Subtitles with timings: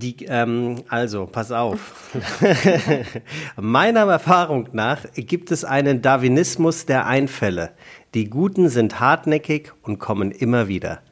[0.00, 2.14] Die, ähm, also, pass auf.
[3.56, 7.72] Meiner Erfahrung nach gibt es einen Darwinismus der Einfälle.
[8.14, 11.02] Die Guten sind hartnäckig und kommen immer wieder.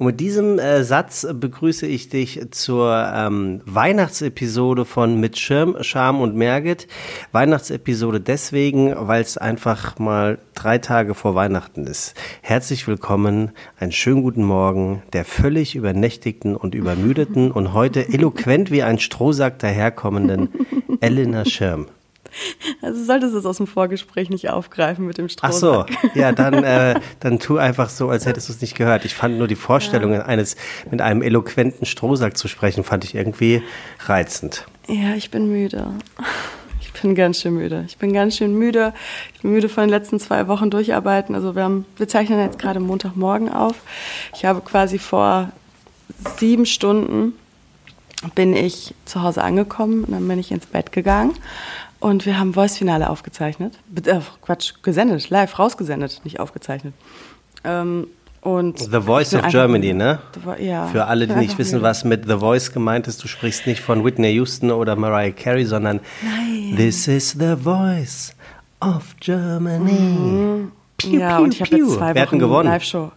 [0.00, 6.22] Und mit diesem äh, Satz begrüße ich dich zur ähm, Weihnachtsepisode von Mit Schirm, Scham
[6.22, 6.86] und Merget.
[7.32, 12.14] Weihnachtsepisode deswegen, weil es einfach mal drei Tage vor Weihnachten ist.
[12.40, 18.82] Herzlich willkommen, einen schönen guten Morgen der völlig übernächtigten und übermüdeten und heute eloquent wie
[18.82, 20.48] ein Strohsack daherkommenden
[21.02, 21.88] Elena Schirm.
[22.82, 25.86] Also solltest du es aus dem Vorgespräch nicht aufgreifen mit dem Strohsack.
[25.90, 29.04] Ach so, ja, dann, äh, dann tu einfach so, als hättest du es nicht gehört.
[29.04, 30.22] Ich fand nur die Vorstellung, ja.
[30.22, 30.56] eines
[30.90, 33.62] mit einem eloquenten Strohsack zu sprechen, fand ich irgendwie
[34.06, 34.66] reizend.
[34.88, 35.92] Ja, ich bin müde.
[36.80, 37.84] Ich bin ganz schön müde.
[37.86, 38.92] Ich bin ganz schön müde.
[39.34, 41.34] Ich bin müde von den letzten zwei Wochen durcharbeiten.
[41.34, 43.76] Also wir haben, wir zeichnen jetzt gerade Montagmorgen auf.
[44.34, 45.50] Ich habe quasi vor
[46.38, 47.34] sieben Stunden
[48.34, 51.32] bin ich zu Hause angekommen und dann bin ich ins Bett gegangen
[52.00, 53.78] und wir haben Voice-Finale aufgezeichnet.
[54.04, 56.94] Äh, Quatsch, gesendet, live rausgesendet, nicht aufgezeichnet.
[57.64, 58.06] Ähm,
[58.42, 60.18] und The Voice of Germany, ne?
[60.58, 60.86] Ja.
[60.86, 64.02] Für alle, die nicht wissen, was mit The Voice gemeint ist, du sprichst nicht von
[64.02, 66.74] Whitney Houston oder Mariah Carey, sondern Nein.
[66.74, 68.34] This is the Voice
[68.80, 69.92] of Germany.
[69.92, 70.72] Mhm.
[70.96, 73.12] Piu, ja, piu, und ich habe jetzt zwei Wochen Live-Show.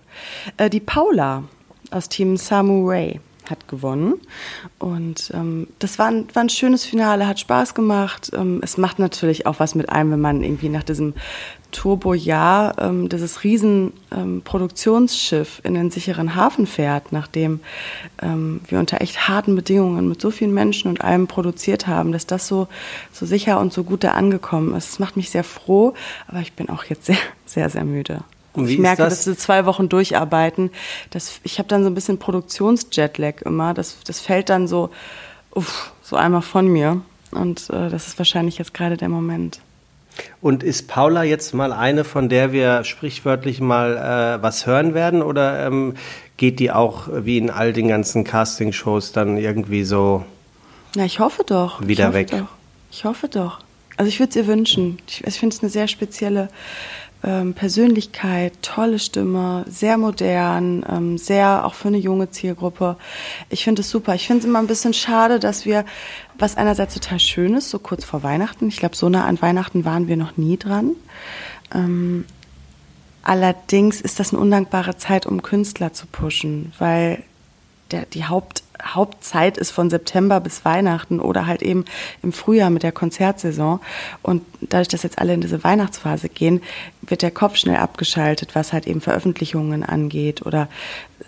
[0.58, 1.44] Äh, die Paula
[1.92, 4.16] aus Team Samu Ray hat gewonnen.
[4.80, 8.31] Und ähm, das war ein, war ein schönes Finale, hat Spaß gemacht.
[8.33, 11.13] Ähm, es macht natürlich auch was mit einem, wenn man irgendwie nach diesem
[11.73, 14.41] Turbo-Jahr ähm, dieses riesen ähm,
[15.63, 17.59] in den sicheren Hafen fährt, nachdem
[18.22, 22.25] ähm, wir unter echt harten Bedingungen mit so vielen Menschen und allem produziert haben, dass
[22.25, 22.67] das so,
[23.11, 24.91] so sicher und so gut da angekommen ist.
[24.91, 25.94] Das macht mich sehr froh,
[26.28, 28.23] aber ich bin auch jetzt sehr, sehr, sehr müde.
[28.54, 29.16] Und ich merke, das?
[29.16, 30.72] dass wir zwei Wochen durcharbeiten.
[31.09, 33.73] Das, ich habe dann so ein bisschen Produktionsjetlag immer.
[33.73, 34.90] Das, das fällt dann so,
[35.52, 37.02] uff, so einmal von mir.
[37.31, 39.59] Und äh, das ist wahrscheinlich jetzt gerade der Moment.
[40.42, 43.97] Und ist Paula jetzt mal eine, von der wir sprichwörtlich mal
[44.38, 45.24] äh, was hören werden?
[45.24, 45.96] Oder ähm,
[46.38, 50.24] geht die auch wie in all den ganzen Castingshows dann irgendwie so?
[50.96, 51.81] Na, ich hoffe doch.
[51.81, 52.31] Wieder ich hoffe weg.
[52.31, 52.47] Doch.
[52.92, 53.59] Ich hoffe doch.
[53.97, 55.00] Also ich würde es ihr wünschen.
[55.08, 56.50] Ich, ich finde es eine sehr spezielle
[57.23, 62.97] ähm, Persönlichkeit, tolle Stimme, sehr modern, ähm, sehr auch für eine junge Zielgruppe.
[63.50, 64.13] Ich finde es super.
[64.16, 65.85] Ich finde es immer ein bisschen schade, dass wir,
[66.38, 69.85] was einerseits total schön ist, so kurz vor Weihnachten, ich glaube, so nah an Weihnachten
[69.85, 70.91] waren wir noch nie dran.
[71.73, 72.25] Ähm,
[73.23, 77.23] allerdings ist das eine undankbare Zeit, um Künstler zu pushen, weil
[77.91, 81.85] der, die Haupt Hauptzeit ist von September bis Weihnachten oder halt eben
[82.21, 83.79] im Frühjahr mit der Konzertsaison.
[84.21, 86.61] Und dadurch, dass jetzt alle in diese Weihnachtsphase gehen,
[87.01, 90.45] wird der Kopf schnell abgeschaltet, was halt eben Veröffentlichungen angeht.
[90.45, 90.67] Oder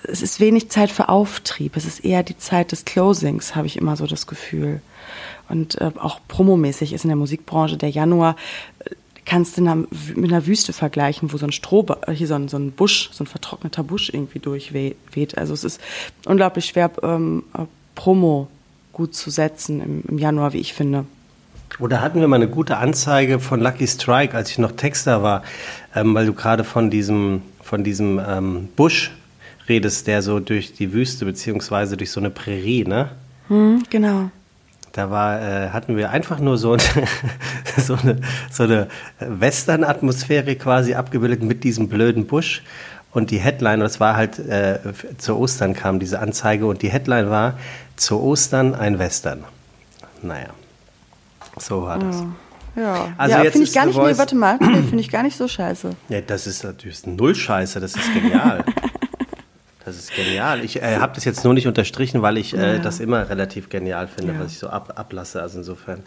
[0.03, 1.75] es ist wenig Zeit für Auftrieb.
[1.75, 4.81] Es ist eher die Zeit des Closings, habe ich immer so das Gefühl.
[5.49, 8.35] Und äh, auch promomäßig ist in der Musikbranche der Januar
[8.79, 8.91] äh,
[9.25, 12.71] kannst du mit einer Wüste vergleichen, wo so ein Stroh, hier so ein, so ein
[12.71, 15.37] Busch, so ein vertrockneter Busch irgendwie durchweht.
[15.37, 15.81] Also es ist
[16.25, 17.43] unglaublich schwer, ähm,
[17.95, 18.47] Promo
[18.93, 21.05] gut zu setzen im, im Januar, wie ich finde.
[21.79, 25.43] Oder hatten wir mal eine gute Anzeige von Lucky Strike, als ich noch Texter war,
[25.93, 29.11] ähm, weil du gerade von diesem, von diesem ähm, Busch
[29.67, 33.11] redest, der so durch die Wüste beziehungsweise durch so eine Prärie, ne?
[33.47, 34.29] Hm, genau.
[34.95, 36.77] Da war, äh, hatten wir einfach nur so,
[37.77, 38.87] so eine, so eine
[39.19, 42.63] Western-Atmosphäre quasi abgebildet mit diesem blöden Busch.
[43.11, 44.79] Und die Headline, das war halt, äh,
[45.17, 47.59] zu Ostern kam diese Anzeige und die Headline war,
[47.97, 49.43] zu Ostern ein Western.
[50.21, 50.51] Naja,
[51.57, 52.21] so war das.
[52.21, 52.27] Ja.
[52.77, 55.47] Ja, also ja finde ich gar nicht, nee, warte mal, finde ich gar nicht so
[55.47, 55.91] scheiße.
[56.07, 58.63] Ja, das ist natürlich null scheiße, das ist genial.
[59.85, 60.65] Das ist genial.
[60.65, 62.79] Ich äh, habe das jetzt nur nicht unterstrichen, weil ich äh, ja.
[62.79, 64.39] das immer relativ genial finde, ja.
[64.39, 65.43] was ich so ab, ablasse.
[65.43, 66.01] Also insofern.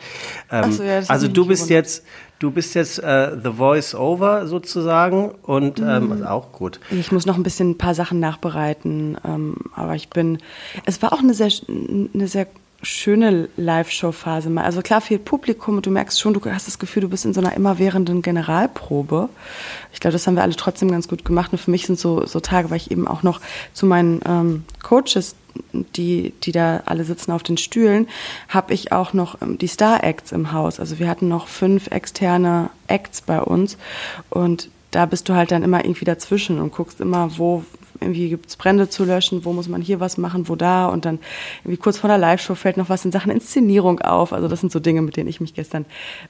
[0.51, 2.05] Ähm, so, ja, also du bist jetzt,
[2.41, 6.13] du bist jetzt äh, the Voice Over sozusagen und ähm, mhm.
[6.13, 6.81] also auch gut.
[6.91, 10.39] Ich muss noch ein bisschen ein paar Sachen nachbereiten, ähm, aber ich bin.
[10.85, 12.49] Es war auch eine sehr, eine sehr
[12.83, 14.65] schöne Live-Show-Phase mal.
[14.65, 17.35] Also klar viel Publikum und du merkst schon, du hast das Gefühl, du bist in
[17.35, 19.29] so einer immerwährenden Generalprobe.
[19.93, 21.53] Ich glaube, das haben wir alle trotzdem ganz gut gemacht.
[21.53, 23.41] Und für mich sind so, so Tage, weil ich eben auch noch
[23.73, 25.35] zu meinen ähm, Coaches,
[25.73, 28.07] die, die da alle sitzen auf den Stühlen,
[28.49, 30.79] habe ich auch noch ähm, die Star-Acts im Haus.
[30.79, 33.77] Also wir hatten noch fünf externe Acts bei uns
[34.31, 37.65] und da bist du halt dann immer irgendwie dazwischen und guckst immer, wo,
[38.01, 41.05] irgendwie gibt es Brände zu löschen, wo muss man hier was machen, wo da und
[41.05, 41.19] dann
[41.65, 44.33] irgendwie kurz vor der Live-Show fällt noch was in Sachen Inszenierung auf.
[44.33, 45.87] Also das sind so Dinge, mit denen ich mich gestern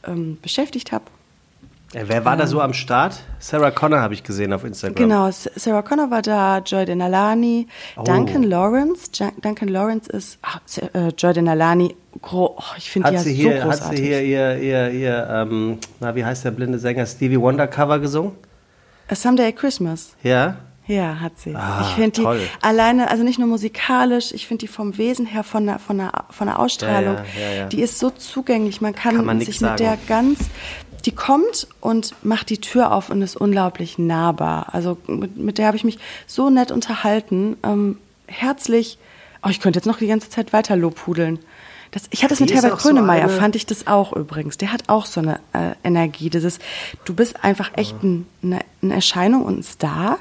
[0.06, 1.04] ähm, beschäftigt habe.
[1.92, 3.20] wer war ähm, da so am Start?
[3.38, 4.96] Sarah Connor habe ich gesehen auf Instagram.
[4.96, 7.66] Genau, Sarah Connor war da, Joy Denalani,
[7.96, 8.02] oh.
[8.02, 9.10] Duncan Lawrence.
[9.40, 10.60] Duncan Lawrence ist, ach,
[10.92, 11.94] äh, Joy Denalani,
[12.30, 13.88] oh, ich finde die ja so hier, großartig.
[13.88, 17.66] Hat sie hier ihr, ihr, ihr ähm, na, wie heißt der blinde Sänger, Stevie Wonder
[17.66, 18.32] Cover gesungen?
[19.10, 20.14] A Someday Christmas.
[20.22, 20.56] Ja?
[20.88, 21.54] Ja, hat sie.
[21.54, 25.44] Ah, ich finde die alleine, also nicht nur musikalisch, ich finde die vom Wesen her,
[25.44, 28.80] von der, von der, von der Ausstrahlung, ja, ja, ja, die ist so zugänglich.
[28.80, 29.72] Man kann, kann man sich sagen.
[29.72, 30.38] mit der ganz,
[31.04, 34.68] die kommt und macht die Tür auf und ist unglaublich nahbar.
[34.72, 38.98] Also mit, mit der habe ich mich so nett unterhalten, ähm, herzlich.
[39.44, 41.38] Oh, ich könnte jetzt noch die ganze Zeit weiter lobhudeln.
[41.90, 44.58] Das, ich hatte es mit Herbert Grönemeyer, so fand ich das auch übrigens.
[44.58, 46.30] Der hat auch so eine äh, Energie.
[46.30, 46.58] Das
[47.04, 50.18] du bist einfach echt ein, eine, eine Erscheinung und ein Star.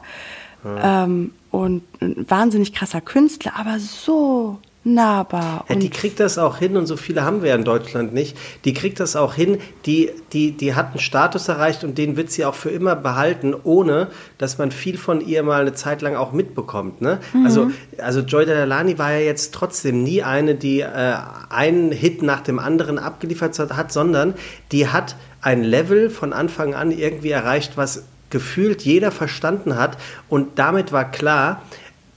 [0.81, 5.65] Ähm, und ein wahnsinnig krasser Künstler, aber so nahbar.
[5.67, 8.37] Ja, die kriegt das auch hin und so viele haben wir in Deutschland nicht.
[8.65, 12.31] Die kriegt das auch hin, die, die, die hat einen Status erreicht und den wird
[12.31, 16.15] sie auch für immer behalten, ohne dass man viel von ihr mal eine Zeit lang
[16.15, 17.01] auch mitbekommt.
[17.01, 17.19] Ne?
[17.33, 17.45] Mhm.
[17.45, 21.15] Also, also Joy Delalani war ja jetzt trotzdem nie eine, die äh,
[21.49, 24.33] einen Hit nach dem anderen abgeliefert hat, sondern
[24.71, 29.97] die hat ein Level von Anfang an irgendwie erreicht, was gefühlt jeder verstanden hat.
[30.29, 31.62] Und damit war klar,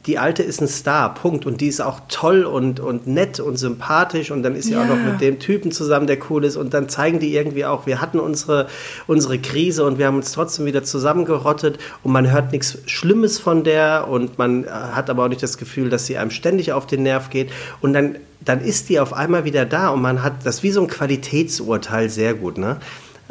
[0.07, 1.45] die Alte ist ein Star, Punkt.
[1.45, 4.31] Und die ist auch toll und, und nett und sympathisch.
[4.31, 4.83] Und dann ist sie ja.
[4.83, 6.57] auch noch mit dem Typen zusammen, der cool ist.
[6.57, 8.67] Und dann zeigen die irgendwie auch, wir hatten unsere,
[9.07, 11.79] unsere Krise und wir haben uns trotzdem wieder zusammengerottet.
[12.03, 14.09] Und man hört nichts Schlimmes von der.
[14.09, 17.29] Und man hat aber auch nicht das Gefühl, dass sie einem ständig auf den Nerv
[17.29, 17.51] geht.
[17.83, 19.91] Und dann, dann ist die auf einmal wieder da.
[19.91, 22.57] Und man hat das wie so ein Qualitätsurteil sehr gut.
[22.57, 22.79] Ne?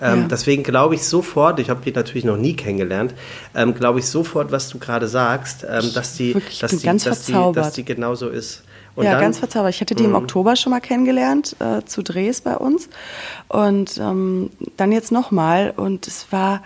[0.02, 0.28] Ähm, ja.
[0.28, 3.14] Deswegen glaube ich sofort, ich habe die natürlich noch nie kennengelernt,
[3.56, 7.24] ähm, glaube ich sofort, was du gerade sagst, ähm, dass, die, dass, die, ganz dass,
[7.24, 8.64] die, dass die genauso ist.
[8.96, 9.74] Und ja, dann, ganz verzaubert.
[9.74, 10.18] Ich hatte die im mhm.
[10.18, 12.90] Oktober schon mal kennengelernt, äh, zu Drehs bei uns.
[13.48, 15.74] Und ähm, dann jetzt nochmal.
[15.76, 16.62] Und es war,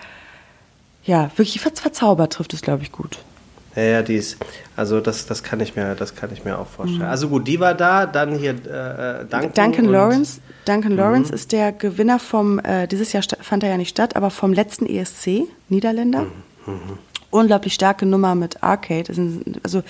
[1.04, 3.20] ja, wirklich verzaubert trifft es, glaube ich, gut.
[3.76, 4.38] Ja, ja, die ist,
[4.76, 7.02] also das, das kann ich mir, das kann ich mir auch vorstellen.
[7.02, 7.08] Mhm.
[7.08, 9.54] Also gut, die war da, dann hier äh, äh Duncan.
[9.54, 10.42] Duncan Lawrence.
[10.66, 11.36] Duncan Lawrence mhm.
[11.36, 14.86] ist der Gewinner vom, äh, dieses Jahr fand er ja nicht statt, aber vom letzten
[14.86, 16.22] ESC, Niederländer.
[16.66, 16.74] Mhm.
[16.74, 16.98] mhm.
[17.32, 19.12] Unglaublich starke Nummer mit Arcade.
[19.64, 19.82] Also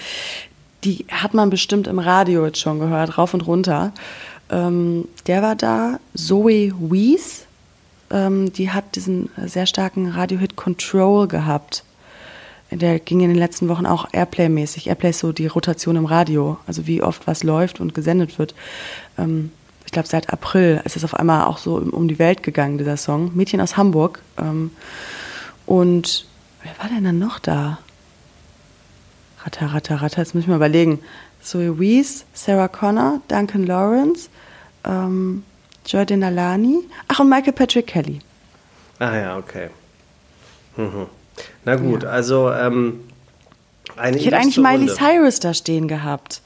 [0.86, 3.92] die hat man bestimmt im Radio jetzt schon gehört, rauf und runter.
[4.50, 6.00] Ähm, der war da.
[6.16, 7.46] Zoe Wees,
[8.12, 11.84] ähm, die hat diesen sehr starken Radiohit Control gehabt
[12.76, 14.88] der ging in den letzten Wochen auch Airplay-mäßig.
[14.88, 18.56] Airplay ist so die Rotation im Radio, also wie oft was läuft und gesendet wird.
[19.18, 19.52] Ähm,
[19.86, 22.98] ich glaube, seit April ist es auf einmal auch so um die Welt gegangen, dieser
[22.98, 23.32] Song.
[23.36, 24.22] Mädchen aus Hamburg.
[24.38, 24.72] Ähm,
[25.66, 26.26] und
[26.64, 27.80] wer war denn dann noch da?
[29.44, 31.00] Ratter, ratter, ratter, jetzt muss ich mal überlegen.
[31.42, 34.30] Zoe Wees, Sarah Connor, Duncan Lawrence,
[34.86, 35.44] ähm,
[35.86, 36.80] Joy Denalani,
[37.10, 38.20] ach und Michael Patrick Kelly.
[39.00, 39.70] Ah ja, okay.
[40.78, 41.08] Mhm.
[41.66, 42.10] Na gut, ja.
[42.10, 43.02] also ähm,
[43.98, 46.42] eine Ich hätte eigentlich Miley Cyrus da stehen gehabt.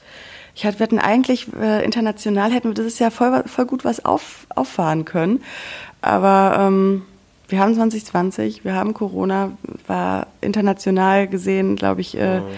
[0.54, 3.84] Ich hatte, wir hätten eigentlich äh, international hätten wir das ist ja voll, voll gut
[3.84, 5.42] was auf, auffahren können.
[6.00, 7.02] Aber ähm,
[7.48, 9.52] wir haben 2020, wir haben Corona,
[9.86, 12.48] war international gesehen, glaube ich, äh, oh.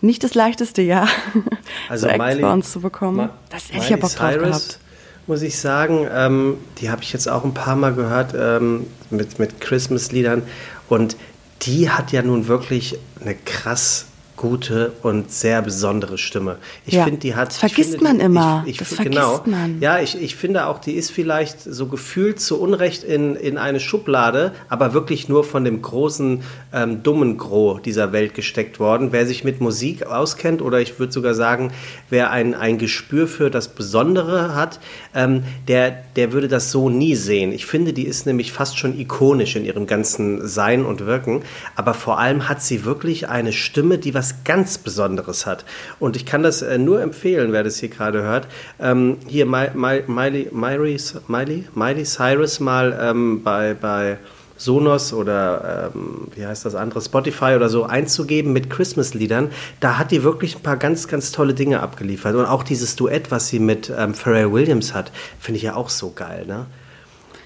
[0.00, 1.08] nicht das leichteste Jahr,
[1.88, 3.16] also so Miley, bei uns zu bekommen.
[3.16, 4.80] Ma das hätte ich ja Bock drauf gehabt.
[5.26, 9.38] Muss ich sagen, ähm, die habe ich jetzt auch ein paar Mal gehört ähm, mit,
[9.38, 10.42] mit Christmas-Liedern
[10.88, 11.16] und
[11.62, 14.06] die hat ja nun wirklich eine krass
[14.40, 16.56] gute und sehr besondere Stimme.
[16.86, 17.48] Ich ja, finde, die hat.
[17.48, 18.62] Das vergisst finde, man immer.
[18.64, 19.82] Ich, ich, das vergisst genau, man.
[19.82, 23.80] Ja, ich, ich finde auch, die ist vielleicht so gefühlt zu Unrecht in, in eine
[23.80, 26.42] Schublade, aber wirklich nur von dem großen,
[26.72, 29.08] ähm, dummen Gros dieser Welt gesteckt worden.
[29.12, 31.70] Wer sich mit Musik auskennt, oder ich würde sogar sagen,
[32.08, 34.80] wer ein, ein Gespür für das Besondere hat,
[35.14, 37.52] ähm, der, der würde das so nie sehen.
[37.52, 41.42] Ich finde, die ist nämlich fast schon ikonisch in ihrem ganzen Sein und Wirken.
[41.76, 45.64] Aber vor allem hat sie wirklich eine Stimme, die was ganz Besonderes hat.
[45.98, 48.46] Und ich kann das äh, nur empfehlen, wer das hier gerade hört.
[48.78, 50.96] Ähm, hier My, My, Miley, Miley,
[51.28, 54.18] Miley, Miley Cyrus mal ähm, bei, bei
[54.60, 60.10] Sonos oder ähm, wie heißt das andere, Spotify oder so einzugeben mit Christmas-Liedern, da hat
[60.10, 62.36] die wirklich ein paar ganz, ganz tolle Dinge abgeliefert.
[62.36, 65.88] Und auch dieses Duett, was sie mit ähm, Pharrell Williams hat, finde ich ja auch
[65.88, 66.44] so geil.
[66.46, 66.66] Ne?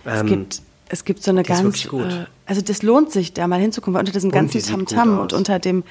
[0.05, 3.59] Es ähm, gibt es gibt so eine ganz, äh, also das lohnt sich, da mal
[3.59, 5.83] hinzukommen, weil unter diesem ganzen Tamtam -Tam und unter dem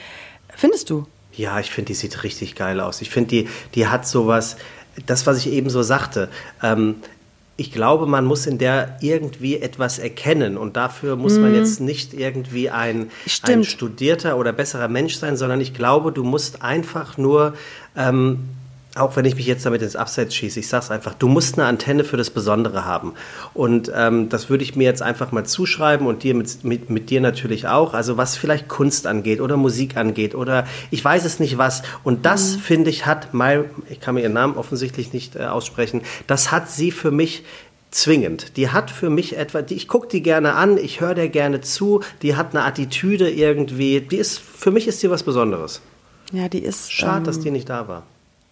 [0.56, 1.08] Findest du?
[1.36, 3.02] Ja, ich finde, die sieht richtig geil aus.
[3.02, 4.58] Ich finde, die, die hat sowas,
[5.06, 6.30] das, was ich eben so sagte.
[6.62, 6.96] Ähm,
[7.56, 11.58] ich glaube, man muss in der irgendwie etwas erkennen und dafür muss man mhm.
[11.58, 13.12] jetzt nicht irgendwie ein,
[13.44, 17.54] ein, studierter oder besserer Mensch sein, sondern ich glaube, du musst einfach nur
[17.96, 18.40] ähm,
[18.96, 21.58] auch wenn ich mich jetzt damit ins Abseits schieße, ich sage es einfach, du musst
[21.58, 23.14] eine Antenne für das Besondere haben.
[23.54, 27.10] Und ähm, das würde ich mir jetzt einfach mal zuschreiben und dir mit, mit, mit
[27.10, 27.96] dir natürlich auch.
[27.96, 31.82] Also was vielleicht Kunst angeht oder Musik angeht oder ich weiß es nicht was.
[32.04, 32.60] Und das, mhm.
[32.60, 36.70] finde ich, hat Mai, ich kann mir ihren Namen offensichtlich nicht äh, aussprechen, das hat
[36.70, 37.44] sie für mich
[37.90, 38.58] zwingend.
[38.58, 41.62] Die hat für mich etwa, die, ich gucke die gerne an, ich höre der gerne
[41.62, 45.82] zu, die hat eine Attitüde irgendwie, die ist, für mich ist sie was Besonderes.
[46.32, 46.92] Ja, die ist.
[46.92, 48.04] Schade, ähm, dass die nicht da war.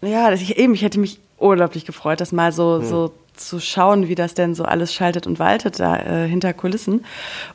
[0.01, 2.86] Ja, ich, eben, ich hätte mich unglaublich gefreut, das mal so, hm.
[2.88, 7.05] so zu schauen, wie das denn so alles schaltet und waltet da äh, hinter Kulissen.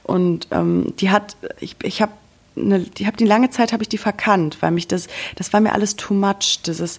[0.03, 2.13] Und ähm, die hat, ich, ich habe
[2.57, 5.61] eine, die habe die lange Zeit habe ich die verkannt, weil mich das, das war
[5.61, 6.99] mir alles too much, dieses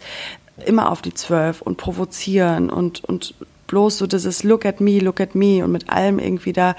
[0.65, 3.33] immer auf die Zwölf und provozieren und und
[3.67, 6.75] bloß so dieses Look at me, look at me und mit allem irgendwie da,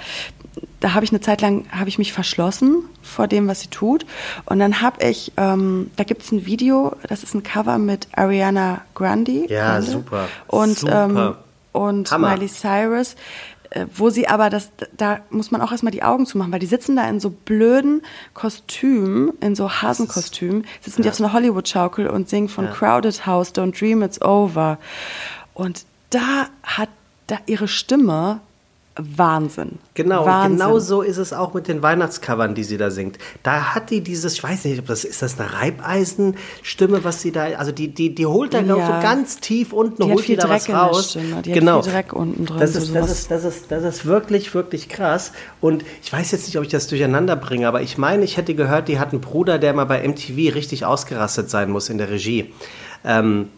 [0.80, 4.06] da habe ich eine Zeit lang, habe ich mich verschlossen vor dem, was sie tut.
[4.44, 8.08] Und dann habe ich, ähm, da gibt es ein Video, das ist ein Cover mit
[8.12, 9.46] Ariana Grande.
[9.48, 9.90] Ja, Grande.
[9.90, 10.28] super.
[10.46, 11.04] Und, super.
[11.04, 11.34] Ähm,
[11.72, 13.16] und Miley Cyrus
[13.70, 16.66] äh, wo sie aber das, da muss man auch erstmal die Augen zumachen, weil die
[16.66, 18.00] sitzen da in so blöden
[18.32, 21.02] Kostümen, in so Hasenkostümen, sitzen ja.
[21.02, 22.70] die auf so einer Hollywood-Schaukel und singen von ja.
[22.70, 24.78] Crowded House, Don't Dream It's Over.
[25.52, 26.88] Und da hat
[27.26, 28.40] da ihre Stimme
[28.98, 29.78] Wahnsinn.
[29.94, 30.58] Genau, Wahnsinn.
[30.58, 33.18] genau so ist es auch mit den Weihnachtscovern, die sie da singt.
[33.44, 37.30] Da hat die dieses, ich weiß nicht, ob das ist das eine Reibeisenstimme, was sie
[37.30, 38.74] da, also die, die, die holt da ja.
[38.74, 41.18] so ganz tief unten, die holt die da Dreck was raus.
[41.44, 41.78] Die genau.
[41.78, 42.58] hat viel Dreck unten drin.
[42.58, 45.32] Das ist, das, ist, das, ist, das ist wirklich, wirklich krass.
[45.60, 48.54] Und ich weiß jetzt nicht, ob ich das durcheinander bringe, aber ich meine, ich hätte
[48.54, 52.10] gehört, die hat einen Bruder, der mal bei MTV richtig ausgerastet sein muss in der
[52.10, 52.52] Regie.
[53.04, 53.48] Ähm,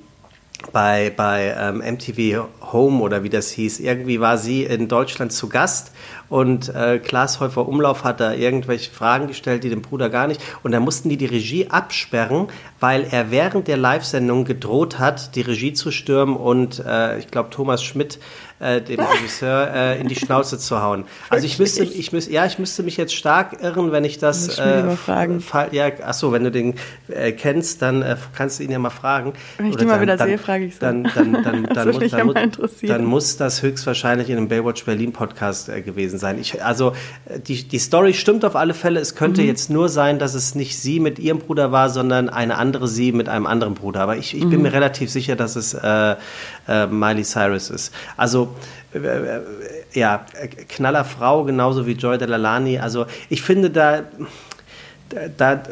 [0.72, 3.80] bei, bei ähm, MTV Home oder wie das hieß.
[3.80, 5.92] Irgendwie war sie in Deutschland zu Gast
[6.28, 10.40] und äh, Klaas Häufer Umlauf hat da irgendwelche Fragen gestellt, die dem Bruder gar nicht.
[10.62, 12.48] Und da mussten die die Regie absperren,
[12.78, 17.50] weil er während der Live-Sendung gedroht hat, die Regie zu stürmen und äh, ich glaube
[17.50, 18.18] Thomas Schmidt
[18.60, 21.04] äh, dem Regisseur äh, in die Schnauze zu hauen.
[21.30, 24.48] Also ich müsste, ich müsste, ja, ich müsste mich jetzt stark irren, wenn ich das.
[24.48, 25.42] Ich äh, fragen.
[25.72, 26.74] Ja, achso, wenn du den
[27.08, 29.32] äh, kennst, dann äh, kannst du ihn ja mal fragen.
[29.56, 30.80] Wenn ich Oder den mal wieder dann, sehe, frage ich so.
[30.80, 31.42] Dann, dann, dann,
[31.74, 32.34] dann, muss, dann, muss,
[32.82, 36.38] dann, muss, das höchstwahrscheinlich in einem Baywatch Berlin Podcast äh, gewesen sein.
[36.38, 36.92] Ich, also
[37.46, 39.00] die, die Story stimmt auf alle Fälle.
[39.00, 39.46] Es könnte mhm.
[39.46, 43.12] jetzt nur sein, dass es nicht sie mit ihrem Bruder war, sondern eine andere sie
[43.12, 44.00] mit einem anderen Bruder.
[44.00, 44.50] Aber ich, ich mhm.
[44.50, 46.16] bin mir relativ sicher, dass es äh,
[46.68, 47.94] äh, Miley Cyrus ist.
[48.16, 48.49] Also
[48.92, 49.40] äh,
[49.92, 50.24] ja,
[50.68, 52.78] Knallerfrau, genauso wie Joy Delalani.
[52.78, 54.02] Also ich finde, da,
[55.36, 55.62] da,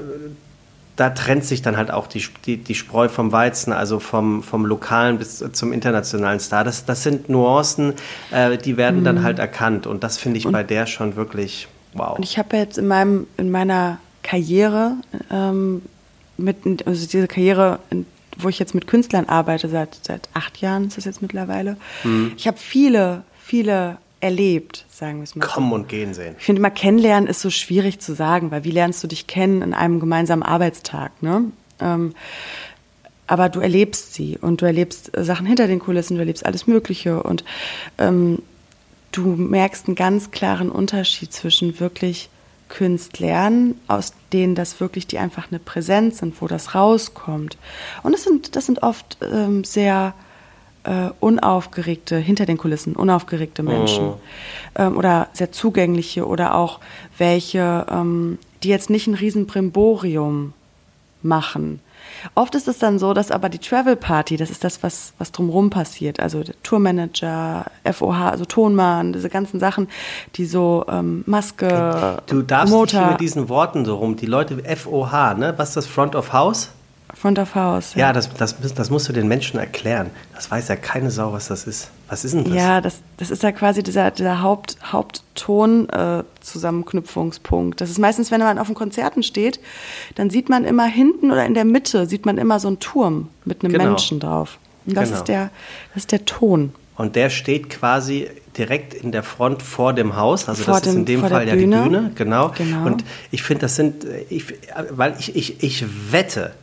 [0.96, 4.66] da trennt sich dann halt auch die, die, die Spreu vom Weizen, also vom, vom
[4.66, 6.64] lokalen bis zum internationalen Star.
[6.64, 7.94] Das, das sind Nuancen,
[8.32, 9.04] äh, die werden mhm.
[9.04, 9.86] dann halt erkannt.
[9.86, 12.16] Und das finde ich und, bei der schon wirklich wow.
[12.16, 14.94] Und ich habe jetzt in, meinem, in meiner Karriere,
[15.30, 15.82] ähm,
[16.36, 18.06] mit, also diese Karriere, in
[18.38, 21.76] wo ich jetzt mit Künstlern arbeite, seit, seit acht Jahren ist das jetzt mittlerweile.
[22.04, 22.32] Mhm.
[22.36, 25.46] Ich habe viele, viele erlebt, sagen wir es mal.
[25.46, 26.34] Kommen und gehen sehen.
[26.38, 29.62] Ich finde immer, kennenlernen ist so schwierig zu sagen, weil wie lernst du dich kennen
[29.62, 31.44] in einem gemeinsamen Arbeitstag, ne?
[31.80, 32.14] Ähm,
[33.26, 37.22] aber du erlebst sie und du erlebst Sachen hinter den Kulissen, du erlebst alles Mögliche
[37.22, 37.44] und
[37.98, 38.42] ähm,
[39.12, 42.30] du merkst einen ganz klaren Unterschied zwischen wirklich
[42.68, 47.56] Künstlern, aus denen das wirklich die einfach eine Präsenz sind, wo das rauskommt.
[48.02, 50.14] Und das sind, das sind oft ähm, sehr
[50.84, 54.04] äh, unaufgeregte, hinter den Kulissen, unaufgeregte Menschen.
[54.04, 54.20] Oh.
[54.76, 56.80] Ähm, oder sehr zugängliche oder auch
[57.16, 60.52] welche, ähm, die jetzt nicht ein Riesenbrimborium
[61.22, 61.80] machen,
[62.34, 65.32] Oft ist es dann so, dass aber die Travel Party, das ist das, was, was
[65.32, 66.20] drumherum passiert.
[66.20, 69.88] Also Tourmanager, FOH, also Tonmann, diese ganzen Sachen,
[70.36, 73.00] die so ähm, Maske, Du darfst Motor.
[73.00, 74.16] nicht mit diesen Worten so rum.
[74.16, 75.54] Die Leute, FOH, ne?
[75.56, 75.86] Was ist das?
[75.86, 76.70] Front of House?
[77.14, 77.94] Front of House.
[77.94, 80.10] Ja, ja das, das, das musst du den Menschen erklären.
[80.34, 81.90] Das weiß ja keine Sau, was das ist.
[82.08, 82.54] Was ist denn das?
[82.54, 87.80] Ja, das, das ist ja quasi dieser, dieser Haupt, Hauptton-Zusammenknüpfungspunkt.
[87.80, 89.60] Äh, das ist meistens, wenn man auf den Konzerten steht,
[90.14, 93.28] dann sieht man immer hinten oder in der Mitte sieht man immer so einen Turm
[93.44, 93.84] mit einem genau.
[93.84, 94.58] Menschen drauf.
[94.86, 95.18] Und das, genau.
[95.18, 95.50] ist der,
[95.94, 96.72] das ist der Ton.
[96.96, 100.48] Und der steht quasi direkt in der Front vor dem Haus.
[100.48, 102.50] Also vor das dem, ist in dem Fall ja die Bühne, genau.
[102.56, 102.84] genau.
[102.84, 104.46] Und ich finde, das sind, ich,
[104.90, 106.54] weil ich, ich, ich wette,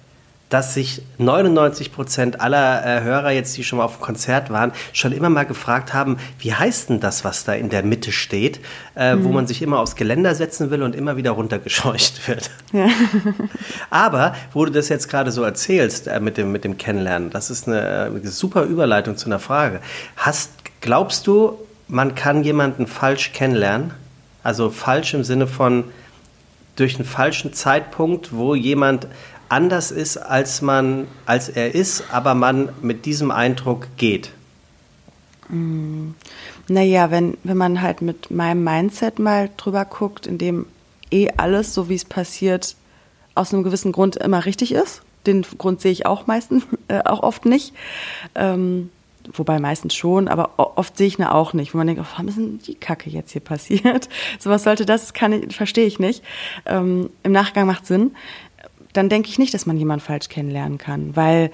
[0.55, 4.71] dass sich 99 Prozent aller äh, Hörer jetzt, die schon mal auf dem Konzert waren,
[4.93, 8.61] schon immer mal gefragt haben, wie heißt denn das, was da in der Mitte steht,
[8.95, 9.25] äh, mhm.
[9.25, 12.51] wo man sich immer aufs Geländer setzen will und immer wieder runtergescheucht wird.
[12.71, 12.87] Ja.
[13.89, 17.49] Aber wo du das jetzt gerade so erzählst äh, mit, dem, mit dem Kennenlernen, das
[17.49, 19.81] ist eine, eine super Überleitung zu einer Frage.
[20.15, 21.59] Hast, glaubst du,
[21.89, 23.91] man kann jemanden falsch kennenlernen?
[24.41, 25.83] Also falsch im Sinne von
[26.77, 29.07] durch einen falschen Zeitpunkt, wo jemand
[29.55, 34.31] anders ist, als man, als er ist, aber man mit diesem Eindruck geht?
[35.49, 36.11] Mm.
[36.67, 40.65] Naja, wenn, wenn man halt mit meinem Mindset mal drüber guckt, in dem
[41.11, 42.75] eh alles, so wie es passiert,
[43.35, 45.01] aus einem gewissen Grund immer richtig ist.
[45.25, 47.73] Den Grund sehe ich auch meistens, äh, auch oft nicht.
[48.33, 48.89] Ähm,
[49.33, 52.27] wobei meistens schon, aber oft sehe ich ne auch nicht, wo man denkt, oh, warum
[52.27, 54.09] ist denn die Kacke jetzt hier passiert?
[54.39, 56.23] So was sollte das, kann ich, verstehe ich nicht.
[56.65, 58.11] Ähm, Im Nachgang macht Sinn.
[58.95, 61.51] Dann denke ich nicht, dass man jemanden falsch kennenlernen kann, weil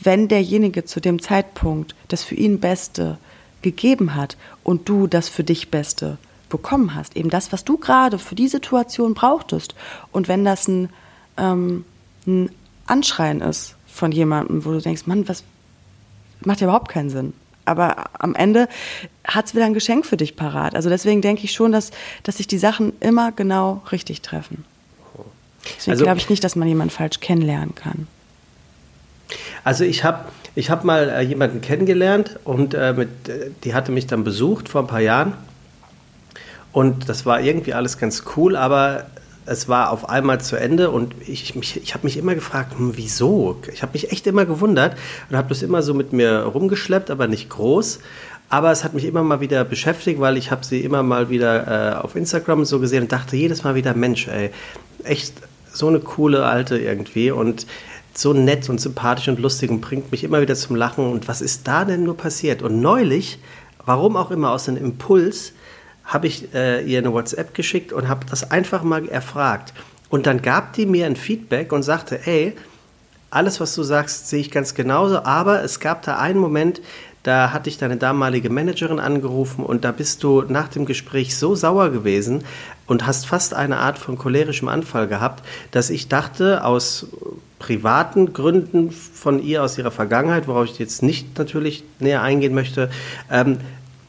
[0.00, 3.18] wenn derjenige zu dem Zeitpunkt das für ihn Beste
[3.62, 8.18] gegeben hat und du das für dich Beste bekommen hast, eben das, was du gerade
[8.18, 9.76] für die Situation brauchtest.
[10.10, 10.88] Und wenn das ein,
[11.36, 11.84] ähm,
[12.26, 12.50] ein
[12.86, 15.44] Anschreien ist von jemandem, wo du denkst, Mann, was
[16.44, 17.32] macht ja überhaupt keinen Sinn.
[17.64, 18.68] Aber am Ende
[19.24, 20.74] hat es wieder ein Geschenk für dich parat.
[20.74, 21.92] Also deswegen denke ich schon, dass,
[22.24, 24.64] dass sich die Sachen immer genau richtig treffen.
[25.64, 28.06] Deswegen also, glaube ich nicht, dass man jemanden falsch kennenlernen kann.
[29.64, 33.92] Also ich habe ich hab mal äh, jemanden kennengelernt und äh, mit, äh, die hatte
[33.92, 35.34] mich dann besucht vor ein paar Jahren.
[36.72, 39.06] Und das war irgendwie alles ganz cool, aber
[39.44, 42.96] es war auf einmal zu Ende und ich, mich, ich habe mich immer gefragt, hm,
[42.96, 43.60] wieso?
[43.72, 44.96] Ich habe mich echt immer gewundert
[45.28, 48.00] und habe das immer so mit mir rumgeschleppt, aber nicht groß.
[48.48, 51.96] Aber es hat mich immer mal wieder beschäftigt, weil ich habe sie immer mal wieder
[51.96, 54.50] äh, auf Instagram so gesehen und dachte jedes Mal wieder, Mensch, ey,
[55.04, 55.34] echt
[55.72, 57.66] so eine coole Alte irgendwie und
[58.14, 61.10] so nett und sympathisch und lustig und bringt mich immer wieder zum Lachen.
[61.10, 62.62] Und was ist da denn nur passiert?
[62.62, 63.38] Und neulich,
[63.84, 65.52] warum auch immer, aus einem Impuls,
[66.04, 69.72] habe ich äh, ihr eine WhatsApp geschickt und habe das einfach mal erfragt.
[70.10, 72.54] Und dann gab die mir ein Feedback und sagte, ey,
[73.30, 76.82] alles, was du sagst, sehe ich ganz genauso, aber es gab da einen Moment,
[77.22, 81.54] da hatte ich deine damalige Managerin angerufen und da bist du nach dem Gespräch so
[81.54, 82.44] sauer gewesen
[82.86, 87.06] und hast fast eine Art von cholerischem Anfall gehabt, dass ich dachte, aus
[87.58, 92.90] privaten Gründen von ihr, aus ihrer Vergangenheit, worauf ich jetzt nicht natürlich näher eingehen möchte,
[93.30, 93.58] ähm,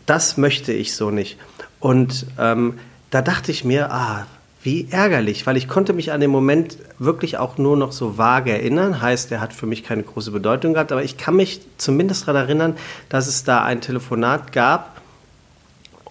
[0.07, 1.37] das möchte ich so nicht.
[1.79, 2.79] Und ähm,
[3.11, 4.25] da dachte ich mir, ah,
[4.63, 8.51] wie ärgerlich, weil ich konnte mich an den Moment wirklich auch nur noch so vage
[8.51, 9.01] erinnern.
[9.01, 12.43] Heißt, er hat für mich keine große Bedeutung gehabt, aber ich kann mich zumindest daran
[12.43, 12.75] erinnern,
[13.09, 15.01] dass es da ein Telefonat gab,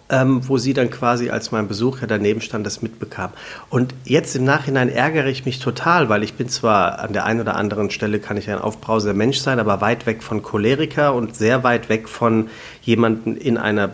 [0.09, 3.31] ähm, wo sie dann quasi als mein Besucher daneben stand, das mitbekam.
[3.71, 7.41] Und jetzt im Nachhinein ärgere ich mich total, weil ich bin zwar an der einen
[7.41, 11.35] oder anderen Stelle kann ich ein aufbrausender Mensch sein, aber weit weg von Choleriker und
[11.35, 12.49] sehr weit weg von
[12.83, 13.89] jemanden in einer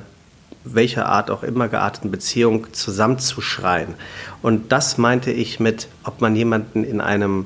[0.73, 3.95] welcher Art auch immer gearteten Beziehung zusammenzuschreien.
[4.41, 7.45] Und das meinte ich mit, ob man jemanden in einem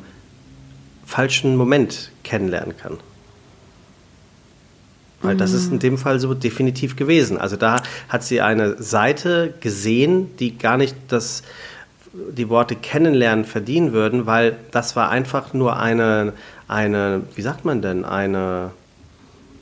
[1.06, 2.98] falschen Moment kennenlernen kann.
[5.24, 7.38] Weil das ist in dem Fall so definitiv gewesen.
[7.38, 11.44] Also da hat sie eine Seite gesehen, die gar nicht das,
[12.14, 16.34] die Worte kennenlernen verdienen würden, weil das war einfach nur eine,
[16.68, 18.72] eine wie sagt man denn, eine,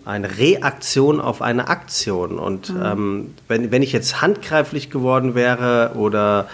[0.06, 2.40] eine Reaktion auf eine Aktion.
[2.40, 2.82] Und mhm.
[2.84, 6.50] ähm, wenn, wenn ich jetzt handgreiflich geworden wäre oder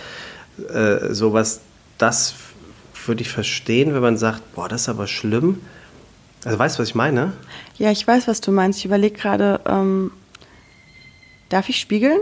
[0.74, 1.62] äh, sowas,
[1.98, 2.36] das
[3.06, 5.62] würde ich verstehen, wenn man sagt, boah, das ist aber schlimm.
[6.44, 7.34] Also weißt du, was ich meine?
[7.78, 8.80] Ja, ich weiß, was du meinst.
[8.80, 10.12] Ich überlege gerade, ähm,
[11.50, 12.20] darf ich spiegeln?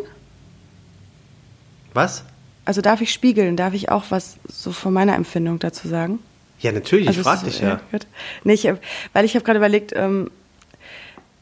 [1.94, 2.24] Was?
[2.66, 3.56] Also darf ich spiegeln?
[3.58, 6.20] Darf ich auch was so von meiner Empfindung dazu sagen?
[6.60, 7.80] Ja, natürlich, also ich frage dich ja.
[7.92, 8.00] ja.
[8.44, 8.68] Nee, ich,
[9.14, 10.32] weil ich habe gerade überlegt, ähm,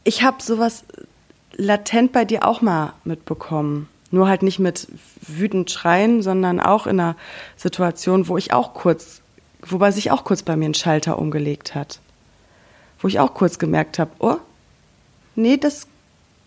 [0.04, 0.84] ich habe sowas
[1.56, 3.88] latent bei dir auch mal mitbekommen.
[4.10, 4.86] Nur halt nicht mit
[5.22, 7.16] wütend schreien, sondern auch in einer
[7.56, 9.22] Situation, wo ich auch kurz,
[9.62, 12.00] wobei sich auch kurz bei mir ein Schalter umgelegt hat.
[13.00, 14.36] Wo ich auch kurz gemerkt habe, oh,
[15.34, 15.88] nee, das,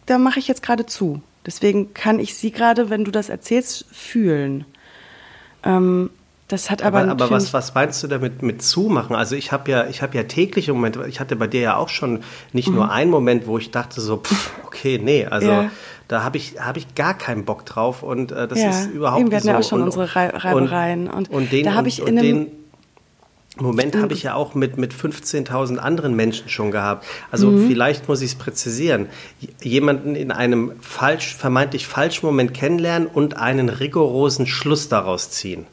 [0.06, 1.22] da mache ich jetzt gerade zu.
[1.46, 4.66] Deswegen kann ich sie gerade, wenn du das erzählst, fühlen.
[5.64, 6.10] Ähm,
[6.48, 9.16] das hat aber, aber, aber was, was meinst du damit mit zumachen?
[9.16, 11.06] Also ich habe ja, ich habe ja tägliche Momente.
[11.08, 12.22] Ich hatte bei dir ja auch schon
[12.54, 12.76] nicht mhm.
[12.76, 15.72] nur einen Moment, wo ich dachte so, pff, okay, nee, also ja.
[16.08, 18.70] da habe ich, habe ich gar keinen Bock drauf und äh, das ja.
[18.70, 19.52] ist überhaupt Eben, wir hatten so.
[19.52, 22.48] ja auch schon und, unsere Reibereien und, und, und den, da habe ich in einem
[23.60, 27.06] Moment habe ich ja auch mit, mit 15.000 anderen Menschen schon gehabt.
[27.32, 27.68] Also mhm.
[27.68, 29.08] vielleicht muss ich es präzisieren.
[29.64, 35.66] Jemanden in einem falsch, vermeintlich falschen Moment kennenlernen und einen rigorosen Schluss daraus ziehen.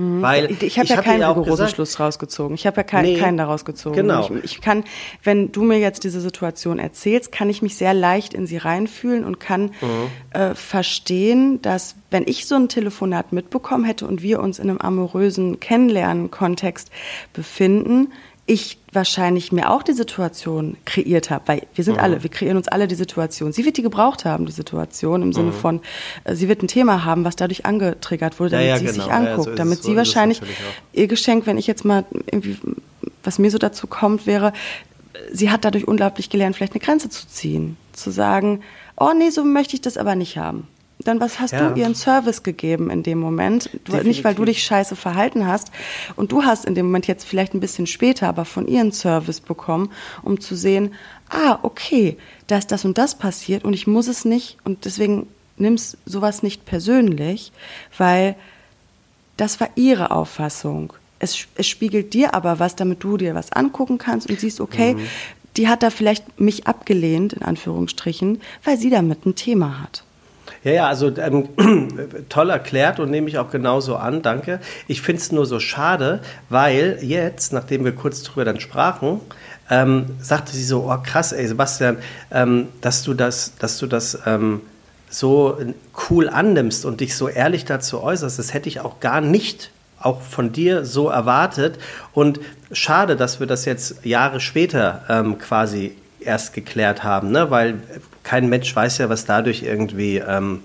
[0.00, 0.22] Mhm.
[0.22, 2.54] Weil ich habe ja hab keinen rigorosen Schluss rausgezogen.
[2.54, 3.96] Ich habe ja kein, nee, keinen daraus gezogen.
[3.96, 4.30] Genau.
[4.36, 4.84] Ich, ich, kann,
[5.22, 9.24] wenn du mir jetzt diese Situation erzählst, kann ich mich sehr leicht in sie reinfühlen
[9.24, 10.08] und kann mhm.
[10.30, 14.78] äh, verstehen, dass wenn ich so ein Telefonat mitbekommen hätte und wir uns in einem
[14.78, 16.90] amorösen Kennenlernen-Kontext
[17.34, 18.12] befinden,
[18.50, 22.00] ich wahrscheinlich mir auch die Situation kreiert habe, weil wir sind mhm.
[22.00, 23.52] alle, wir kreieren uns alle die Situation.
[23.52, 25.54] Sie wird die gebraucht haben, die Situation, im Sinne mhm.
[25.54, 25.80] von,
[26.24, 29.04] äh, sie wird ein Thema haben, was dadurch angetriggert wurde, damit ja, ja, sie genau.
[29.04, 30.42] sich anguckt, ja, so damit sie wahrscheinlich
[30.92, 32.58] ihr Geschenk, wenn ich jetzt mal irgendwie
[33.22, 34.52] was mir so dazu kommt, wäre,
[35.30, 37.76] sie hat dadurch unglaublich gelernt, vielleicht eine Grenze zu ziehen.
[37.92, 38.62] Zu sagen,
[38.96, 40.66] oh nee, so möchte ich das aber nicht haben.
[41.04, 41.70] Dann was hast ja.
[41.70, 43.70] du ihren Service gegeben in dem Moment?
[43.84, 45.70] Du, nicht, weil du dich scheiße verhalten hast.
[46.16, 49.40] Und du hast in dem Moment jetzt vielleicht ein bisschen später aber von ihren Service
[49.40, 49.90] bekommen,
[50.22, 50.92] um zu sehen,
[51.30, 52.16] ah, okay,
[52.48, 54.58] da ist das und das passiert und ich muss es nicht.
[54.64, 57.52] Und deswegen nimmst sowas nicht persönlich,
[57.96, 58.34] weil
[59.36, 60.92] das war ihre Auffassung.
[61.18, 64.94] Es, es spiegelt dir aber was, damit du dir was angucken kannst und siehst, okay,
[64.94, 65.06] mhm.
[65.56, 70.04] die hat da vielleicht mich abgelehnt, in Anführungsstrichen, weil sie damit ein Thema hat.
[70.62, 71.48] Ja, ja, also ähm,
[72.28, 74.60] toll erklärt und nehme ich auch genauso an, danke.
[74.88, 76.20] Ich finde es nur so schade,
[76.50, 79.20] weil jetzt, nachdem wir kurz drüber dann sprachen,
[79.70, 81.96] ähm, sagte sie so, oh krass, ey Sebastian,
[82.30, 84.60] ähm, dass du das, dass du das ähm,
[85.08, 85.58] so
[86.08, 90.20] cool annimmst und dich so ehrlich dazu äußerst, das hätte ich auch gar nicht auch
[90.22, 91.78] von dir so erwartet.
[92.12, 92.40] Und
[92.72, 97.50] schade, dass wir das jetzt Jahre später ähm, quasi erst geklärt haben, ne?
[97.50, 97.80] weil
[98.22, 100.60] kein Mensch weiß ja, was dadurch irgendwie ähm,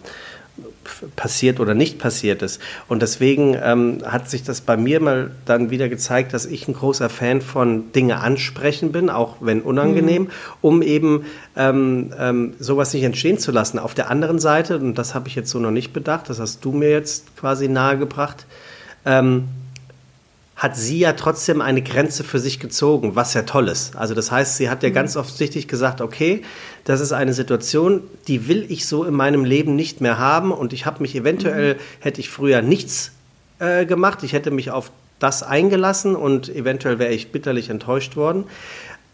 [1.15, 2.61] passiert oder nicht passiert ist.
[2.87, 6.73] Und deswegen ähm, hat sich das bei mir mal dann wieder gezeigt, dass ich ein
[6.73, 10.29] großer Fan von Dinge ansprechen bin, auch wenn unangenehm, mhm.
[10.61, 11.25] um eben
[11.57, 13.79] ähm, ähm, sowas nicht entstehen zu lassen.
[13.79, 16.63] Auf der anderen Seite, und das habe ich jetzt so noch nicht bedacht, das hast
[16.63, 18.45] du mir jetzt quasi nahegebracht,
[19.05, 19.49] ähm,
[20.55, 23.95] hat sie ja trotzdem eine Grenze für sich gezogen, was ja toll ist.
[23.95, 24.93] Also das heißt, sie hat ja mhm.
[24.93, 26.43] ganz offensichtlich gesagt, okay,
[26.85, 30.71] das ist eine Situation, die will ich so in meinem Leben nicht mehr haben und
[30.71, 31.79] ich habe mich eventuell, mhm.
[31.99, 33.11] hätte ich früher nichts
[33.59, 38.45] äh, gemacht, ich hätte mich auf das eingelassen und eventuell wäre ich bitterlich enttäuscht worden.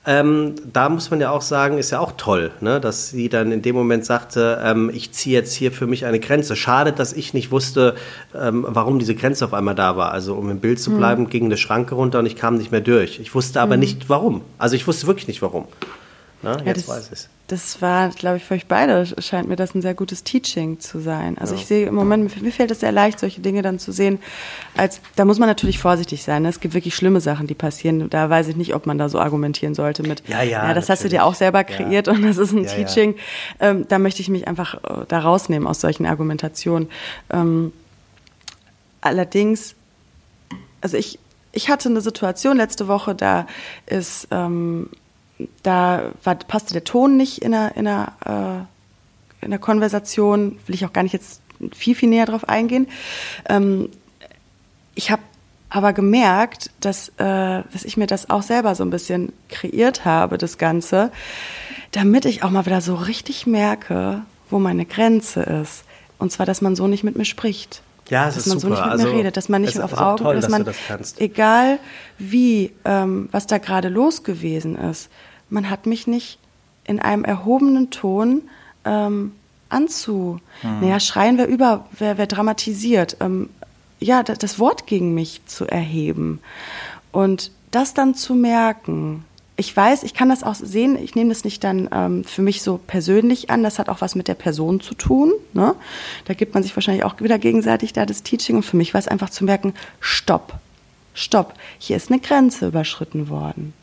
[0.04, 2.82] Ähm, da muss man ja auch sagen, ist ja auch toll, ne?
[2.82, 6.20] dass sie dann in dem Moment sagte, ähm, ich ziehe jetzt hier für mich eine
[6.20, 6.56] Grenze.
[6.56, 7.94] Schade, dass ich nicht wusste,
[8.34, 10.12] ähm, warum diese Grenze auf einmal da war.
[10.12, 10.98] Also um im Bild zu hm.
[10.98, 11.30] bleiben, mhm.
[11.30, 13.20] ging eine Schranke runter und ich kam nicht mehr durch.
[13.20, 13.82] Ich wusste aber mhm.
[13.82, 14.42] nicht warum.
[14.58, 15.66] Also ich wusste wirklich nicht warum.
[16.44, 17.28] Ja, jetzt das, weiß ich.
[17.48, 21.00] Das war, glaube ich, für euch beide scheint mir das ein sehr gutes Teaching zu
[21.00, 21.38] sein.
[21.38, 21.60] Also ja.
[21.60, 24.20] ich sehe im Moment, mir fällt es sehr leicht, solche Dinge dann zu sehen.
[24.78, 26.44] Als, da muss man natürlich vorsichtig sein.
[26.44, 26.50] Ne?
[26.50, 28.10] Es gibt wirklich schlimme Sachen, die passieren.
[28.10, 30.90] Da weiß ich nicht, ob man da so argumentieren sollte mit, ja, ja, ja das
[30.90, 32.14] hast du dir auch selber kreiert ja.
[32.14, 33.16] und das ist ein ja, Teaching.
[33.60, 36.90] Ähm, da möchte ich mich einfach äh, da rausnehmen aus solchen Argumentationen.
[37.32, 37.74] Ähm,
[39.02, 39.76] allerdings,
[40.80, 41.20] also ich,
[41.52, 43.46] ich hatte eine Situation letzte Woche, da
[43.88, 44.90] ist ähm,
[45.64, 48.68] da war, passte der Ton nicht in der, in, der,
[49.42, 51.42] äh, in der Konversation, will ich auch gar nicht jetzt
[51.74, 52.88] viel, viel näher drauf eingehen.
[53.48, 53.90] Ähm,
[54.96, 55.22] ich habe
[55.70, 57.14] aber gemerkt, dass, äh,
[57.72, 61.12] dass ich mir das auch selber so ein bisschen kreiert habe, das Ganze,
[61.92, 65.86] damit ich auch mal wieder so richtig merke, wo meine Grenze ist.
[66.18, 67.82] Und zwar, dass man so nicht mit mir spricht.
[68.10, 68.76] Ja, es dass ist man super.
[68.76, 70.66] so nicht mit also, mir redet, dass man nicht auf Augen, toll, dass, dass man,
[70.66, 71.80] das egal
[72.18, 75.10] wie, ähm, was da gerade los gewesen ist,
[75.52, 76.40] man hat mich nicht
[76.86, 78.44] in einem erhobenen Ton
[78.86, 79.34] ähm,
[79.70, 80.40] anzu.
[80.62, 80.82] Hm.
[80.82, 83.18] Naja, schreien wir über, wer, wer dramatisiert.
[83.20, 83.50] Ähm,
[84.00, 86.40] ja, das, das Wort gegen mich zu erheben.
[87.12, 89.26] Und das dann zu merken,
[89.58, 92.64] ich weiß, ich kann das auch sehen, ich nehme das nicht dann ähm, für mich
[92.64, 95.34] so persönlich an, das hat auch was mit der Person zu tun.
[95.54, 95.76] Ne?
[96.26, 99.00] Da gibt man sich wahrscheinlich auch wieder gegenseitig da das Teaching und für mich war
[99.00, 100.56] es einfach zu merken, stopp,
[101.14, 103.74] stopp, hier ist eine Grenze überschritten worden.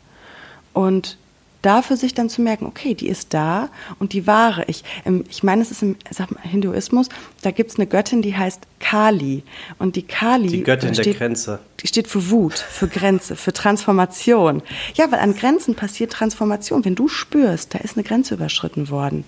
[0.73, 1.17] Und
[1.61, 3.69] dafür sich dann zu merken, okay, die ist da
[3.99, 4.83] und die wahre ich.
[5.05, 7.09] Ähm, ich meine, es ist im sag mal, Hinduismus,
[7.41, 9.43] da gibt es eine Göttin, die heißt Kali.
[9.77, 10.47] Und die Kali.
[10.47, 11.59] Die Göttin steht, der Grenze.
[11.81, 14.61] Die steht für Wut, für Grenze, für Transformation.
[14.95, 16.85] Ja, weil an Grenzen passiert Transformation.
[16.85, 19.25] Wenn du spürst, da ist eine Grenze überschritten worden,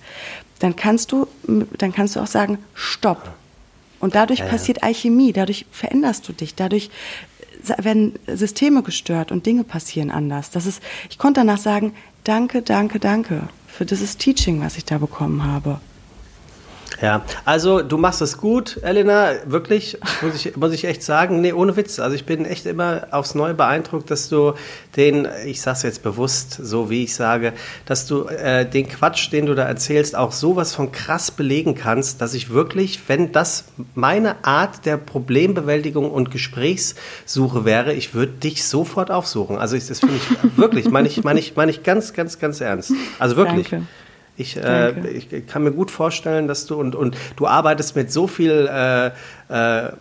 [0.58, 3.34] dann kannst du, dann kannst du auch sagen, stopp.
[4.00, 4.50] Und dadurch ja, ja.
[4.50, 6.90] passiert Alchemie, dadurch veränderst du dich, dadurch
[7.78, 10.50] werden Systeme gestört und Dinge passieren anders.
[10.50, 14.98] Das ist, ich konnte danach sagen, danke, danke, danke für dieses Teaching, was ich da
[14.98, 15.80] bekommen habe.
[17.02, 21.40] Ja, also du machst es gut, Elena, wirklich, muss ich, muss ich echt sagen.
[21.40, 21.98] Nee, ohne Witz.
[21.98, 24.54] Also ich bin echt immer aufs Neue beeindruckt, dass du
[24.96, 27.54] den, ich sag's jetzt bewusst, so wie ich sage,
[27.86, 32.20] dass du äh, den Quatsch, den du da erzählst, auch sowas von krass belegen kannst,
[32.20, 33.64] dass ich wirklich, wenn das
[33.96, 39.58] meine Art der Problembewältigung und Gesprächssuche wäre, ich würde dich sofort aufsuchen.
[39.58, 42.60] Also ich, das finde ich wirklich, meine ich, meine ich, meine ich ganz, ganz, ganz
[42.60, 42.92] ernst.
[43.18, 43.70] Also wirklich.
[43.70, 43.88] Danke.
[44.36, 48.26] Ich, äh, ich, kann mir gut vorstellen, dass du und, und du arbeitest mit so
[48.26, 49.10] viel, äh,
[49.48, 49.92] äh,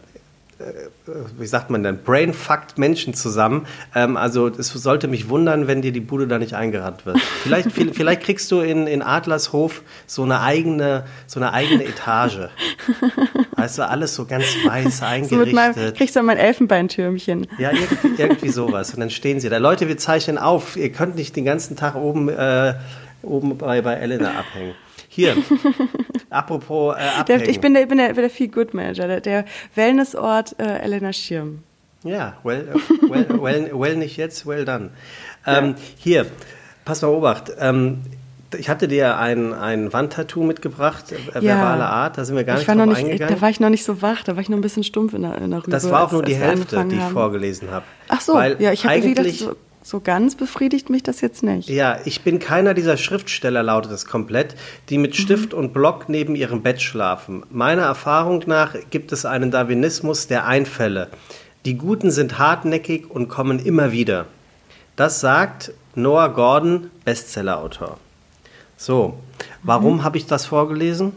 [1.37, 3.65] wie sagt man denn, brainfucked Menschen zusammen.
[3.95, 7.19] Ähm, also es sollte mich wundern, wenn dir die Bude da nicht eingerannt wird.
[7.19, 12.49] Vielleicht, vielleicht kriegst du in, in Adlershof so eine eigene, so eine eigene Etage.
[13.55, 15.49] Weißt du, alles so ganz weiß eingerichtet.
[15.49, 17.47] So meinem, kriegst du mein Elfenbeintürmchen.
[17.57, 18.93] Ja, irgendwie, irgendwie sowas.
[18.93, 19.57] Und dann stehen sie da.
[19.57, 20.77] Leute, wir zeichnen auf.
[20.77, 22.75] Ihr könnt nicht den ganzen Tag oben, äh,
[23.23, 24.73] oben bei, bei Elena abhängen.
[25.07, 25.35] Hier,
[26.29, 27.39] apropos äh, abhängen.
[27.41, 31.11] Der, ich bin der, bin der, der Feel Good Manager, der, der Wellnessort äh, Elena
[31.13, 31.63] Schirm.
[32.03, 32.67] Ja, well,
[33.09, 34.89] well, well, well nicht jetzt, well done.
[35.45, 35.75] Ähm, ja.
[35.97, 36.25] Hier,
[36.83, 37.51] pass mal Obacht.
[37.59, 38.01] Ähm,
[38.57, 41.55] ich hatte dir ein, ein Wandtattoo mitgebracht, äh, ja.
[41.55, 43.35] verbale Art, da sind wir gar ich nicht drauf nicht, eingegangen.
[43.35, 45.21] Da war ich noch nicht so wach, da war ich noch ein bisschen stumpf in
[45.21, 45.71] der, in der Rübe.
[45.71, 47.85] Das war auch nur die Hälfte, die ich vorgelesen habe.
[48.07, 51.69] Ach so, Weil ja, ich habe gedacht, so, so ganz befriedigt mich das jetzt nicht.
[51.69, 54.55] Ja, ich bin keiner dieser Schriftsteller, lautet es komplett,
[54.89, 55.21] die mit mhm.
[55.21, 55.59] Stift mhm.
[55.59, 57.43] und Block neben ihrem Bett schlafen.
[57.49, 61.09] Meiner Erfahrung nach gibt es einen Darwinismus der Einfälle.
[61.65, 64.25] Die Guten sind hartnäckig und kommen immer wieder.
[64.95, 67.97] Das sagt Noah Gordon, Bestsellerautor.
[68.77, 69.17] So,
[69.63, 70.03] warum mhm.
[70.03, 71.13] habe ich das vorgelesen?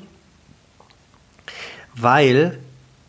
[1.95, 2.59] Weil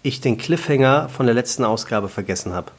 [0.04, 2.72] ich den Cliffhanger von der letzten Ausgabe vergessen habe.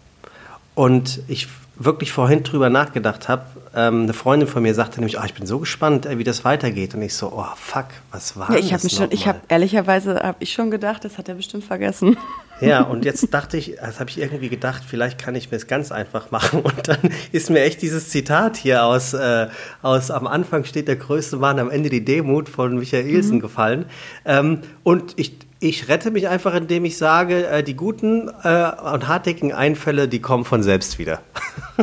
[0.74, 3.46] Und ich wirklich vorhin drüber nachgedacht habe.
[3.74, 6.94] Ähm, eine Freundin von mir sagte nämlich, oh, ich bin so gespannt, wie das weitergeht.
[6.94, 10.20] Und ich so, oh fuck, was war ja, ich das mich schon, Ich habe ehrlicherweise
[10.22, 12.16] habe ich schon gedacht, das hat er bestimmt vergessen.
[12.58, 15.66] Ja, und jetzt dachte ich, das habe ich irgendwie gedacht, vielleicht kann ich mir es
[15.66, 16.60] ganz einfach machen.
[16.62, 19.48] Und dann ist mir echt dieses Zitat hier aus, äh,
[19.82, 23.40] aus am Anfang steht der größte Mann, am Ende die Demut von Michael Ilsen mhm.
[23.40, 23.84] gefallen.
[24.24, 29.08] Ähm, und ich, ich rette mich einfach, indem ich sage, äh, die guten äh, und
[29.08, 31.20] hartnäckigen Einfälle, die kommen von selbst wieder.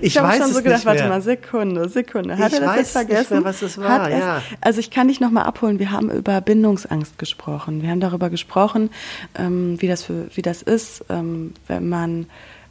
[0.00, 2.38] Ich, ich habe schon so gedacht, warte mal, Sekunde, Sekunde.
[2.38, 3.34] Hat ich er das jetzt vergessen?
[3.38, 4.38] Mehr, was das war, ja.
[4.38, 5.78] Es, also ich kann dich nochmal abholen.
[5.78, 7.82] Wir haben über Bindungsangst gesprochen.
[7.82, 8.90] Wir haben darüber gesprochen,
[9.34, 12.26] ähm, wie, das für, wie das ist, ähm, wenn man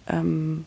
[0.07, 0.65] ähm,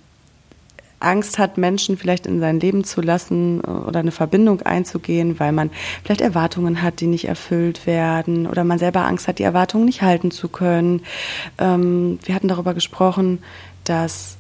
[1.01, 5.53] Angst hat, Menschen vielleicht in sein Leben zu lassen äh, oder eine Verbindung einzugehen, weil
[5.53, 5.71] man
[6.03, 10.03] vielleicht Erwartungen hat, die nicht erfüllt werden oder man selber Angst hat, die Erwartungen nicht
[10.03, 11.03] halten zu können.
[11.59, 13.41] Ähm, wir hatten darüber gesprochen,
[13.85, 14.37] dass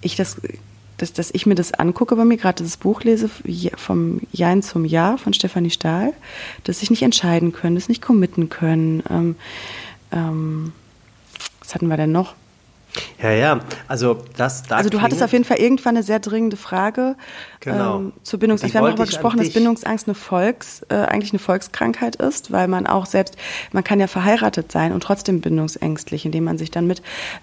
[0.00, 0.40] ich das
[1.00, 3.30] dass, dass ich mir das angucke, bei mir gerade das Buch lese,
[3.76, 6.12] vom Jein zum Ja von Stefanie Stahl,
[6.64, 9.02] dass sich nicht entscheiden können, das nicht committen können.
[9.08, 9.36] Ähm,
[10.12, 10.72] ähm,
[11.60, 12.34] was hatten wir denn noch?
[13.22, 16.56] Ja, ja, also das da Also du hattest auf jeden Fall irgendwann eine sehr dringende
[16.56, 17.16] Frage
[17.60, 17.98] genau.
[17.98, 18.74] ähm, zur Bindungsangst.
[18.74, 22.86] Wir haben darüber gesprochen, dass Bindungsangst eine Volks, äh, eigentlich eine Volkskrankheit ist, weil man
[22.86, 23.36] auch selbst,
[23.72, 27.02] man kann ja verheiratet sein und trotzdem bindungsängstlich, indem man sich dann mit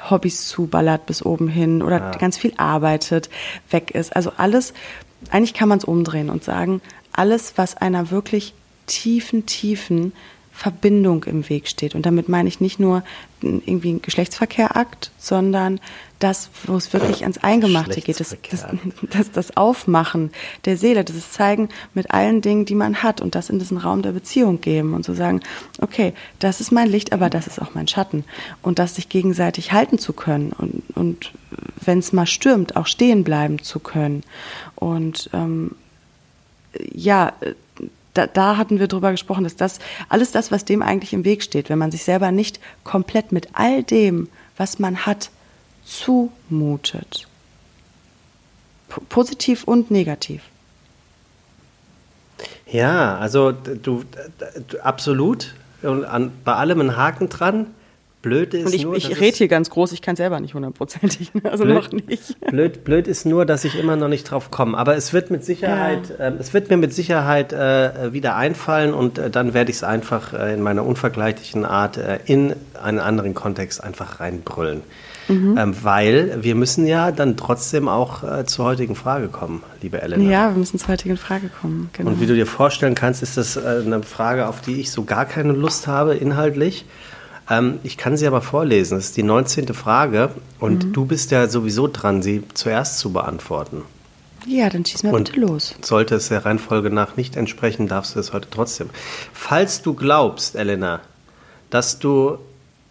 [0.09, 2.11] Hobbys zuballert bis oben hin oder ja.
[2.11, 3.29] ganz viel arbeitet,
[3.69, 4.15] weg ist.
[4.15, 4.73] Also alles,
[5.29, 6.81] eigentlich kann man es umdrehen und sagen,
[7.13, 8.53] alles, was einer wirklich
[8.87, 10.13] tiefen, tiefen
[10.57, 11.93] Verbindung im Weg steht.
[11.93, 13.03] Und damit meine ich nicht nur
[13.41, 15.79] irgendwie ein Geschlechtsverkehrakt, sondern
[16.19, 18.65] das, wo es wirklich ans Eingemachte geht, das, das,
[19.09, 20.31] das, das Aufmachen
[20.65, 24.01] der Seele, das Zeigen mit allen Dingen, die man hat und das in diesen Raum
[24.01, 25.41] der Beziehung geben und zu so sagen,
[25.79, 28.23] okay, das ist mein Licht, aber das ist auch mein Schatten.
[28.63, 31.31] Und das sich gegenseitig halten zu können und, und
[31.79, 34.23] wenn es mal stürmt, auch stehen bleiben zu können.
[34.75, 35.75] Und ähm,
[36.93, 37.33] ja,
[38.17, 41.43] da, da hatten wir drüber gesprochen, dass das alles das, was dem eigentlich im Weg
[41.43, 45.29] steht, wenn man sich selber nicht komplett mit all dem, was man hat,
[45.85, 47.27] zumutet.
[48.89, 50.43] P positiv und negativ.
[52.65, 54.03] Ja, also du,
[54.67, 57.67] du absolut und an, bei allem ein Haken dran.
[58.23, 61.31] Blöd ist und ich, nur, ich rede hier ganz groß, ich kann selber nicht hundertprozentig,
[61.43, 62.39] also blöd, noch nicht.
[62.41, 64.75] Blöd, blöd ist nur, dass ich immer noch nicht drauf komme.
[64.75, 66.29] Aber es wird mit Sicherheit, ja.
[66.29, 69.83] äh, es wird mir mit Sicherheit äh, wieder einfallen und äh, dann werde ich es
[69.83, 74.81] einfach äh, in meiner unvergleichlichen Art äh, in einen anderen Kontext einfach reinbrüllen.
[75.27, 75.57] Mhm.
[75.57, 80.23] Ähm, weil wir müssen ja dann trotzdem auch äh, zur heutigen Frage kommen, liebe Elena.
[80.23, 81.89] Ja, wir müssen zur heutigen Frage kommen.
[81.93, 82.11] Genau.
[82.11, 85.25] Und wie du dir vorstellen kannst, ist das eine Frage, auf die ich so gar
[85.25, 86.85] keine Lust habe inhaltlich.
[87.49, 88.97] Ähm, ich kann sie aber vorlesen.
[88.97, 89.73] Das ist die 19.
[89.73, 90.93] Frage und mhm.
[90.93, 93.83] du bist ja sowieso dran, sie zuerst zu beantworten.
[94.45, 95.75] Ja, dann schieß mal und bitte los.
[95.81, 98.89] Sollte es der Reihenfolge nach nicht entsprechen, darfst du es heute trotzdem.
[99.33, 101.01] Falls du glaubst, Elena,
[101.69, 102.37] dass du.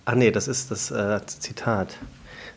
[0.05, 1.97] Ah, nee, das ist das äh, Zitat.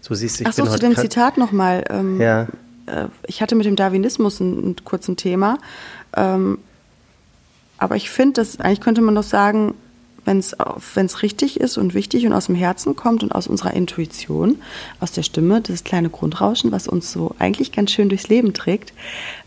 [0.01, 1.85] So siehst du, ich Ach so, zu dem Zitat nochmal.
[1.89, 2.43] Ähm, ja.
[2.85, 5.57] Äh, ich hatte mit dem Darwinismus ein, ein kurzes Thema.
[6.15, 6.59] Ähm,
[7.77, 9.75] aber ich finde, eigentlich könnte man doch sagen,
[10.25, 14.61] wenn es richtig ist und wichtig und aus dem Herzen kommt und aus unserer Intuition,
[14.99, 18.93] aus der Stimme, dieses kleine Grundrauschen, was uns so eigentlich ganz schön durchs Leben trägt,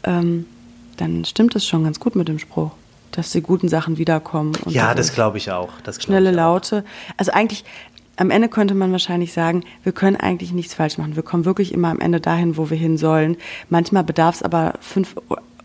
[0.05, 0.47] ähm,
[0.97, 2.73] dann stimmt es schon ganz gut mit dem Spruch,
[3.11, 4.53] dass die guten Sachen wiederkommen.
[4.67, 5.71] ja, das glaube ich auch.
[5.85, 6.39] Das schnelle ich auch.
[6.39, 6.85] Laute.
[7.17, 7.65] Also eigentlich,
[8.17, 11.17] am Ende könnte man wahrscheinlich sagen, wir können eigentlich nichts falsch machen.
[11.17, 13.37] Wir kommen wirklich immer am Ende dahin, wo wir hin sollen.
[13.69, 15.17] Manchmal bedarf es aber fünf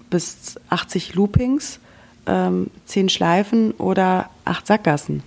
[0.09, 1.79] bis 80 Loopings
[2.27, 5.23] ähm, zehn Schleifen oder acht Sackgassen.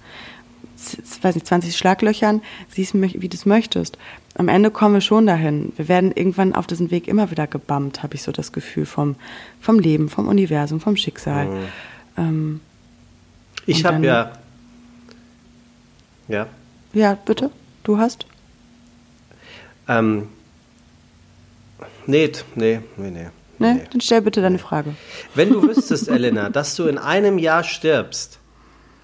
[0.77, 3.99] Z weiß nicht, 20 Schlaglöchern, siehst wie du es möchtest.
[4.37, 5.73] Am Ende kommen wir schon dahin.
[5.77, 9.17] Wir werden irgendwann auf diesen Weg immer wieder gebammt, habe ich so das Gefühl, vom,
[9.61, 11.47] vom Leben, vom Universum, vom Schicksal.
[11.47, 11.59] Mhm.
[12.17, 12.61] Ähm,
[13.67, 14.33] ich habe ja.
[16.29, 16.47] Ja.
[16.93, 17.51] Ja, bitte.
[17.83, 18.25] Du hast?
[19.89, 20.29] Ähm,
[22.07, 23.27] nee, nee, nee, nee.
[23.61, 23.81] Nee, nee.
[23.93, 24.95] dann stell bitte deine Frage.
[25.35, 28.39] Wenn du wüsstest, Elena, dass du in einem Jahr stirbst,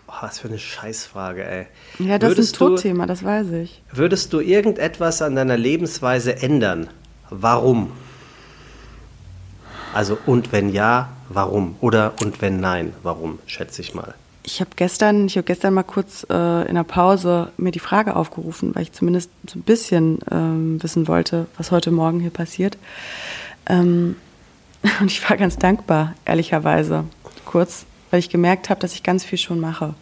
[0.09, 1.67] oh, was für eine Scheißfrage, ey.
[1.99, 3.83] Ja, das würdest ist ein Todthema, das weiß ich.
[3.93, 6.89] Würdest du irgendetwas an deiner Lebensweise ändern?
[7.29, 7.93] Warum?
[9.93, 11.77] Also und wenn ja, warum?
[11.83, 14.15] Oder und wenn nein, warum, schätze ich mal.
[14.43, 18.17] Ich habe gestern, ich habe gestern mal kurz äh, in der Pause mir die Frage
[18.17, 22.79] aufgerufen, weil ich zumindest so ein bisschen ähm, wissen wollte, was heute Morgen hier passiert.
[23.69, 24.17] Ähm,
[25.01, 27.05] und ich war ganz dankbar, ehrlicherweise,
[27.45, 29.95] kurz, weil ich gemerkt habe, dass ich ganz viel schon mache.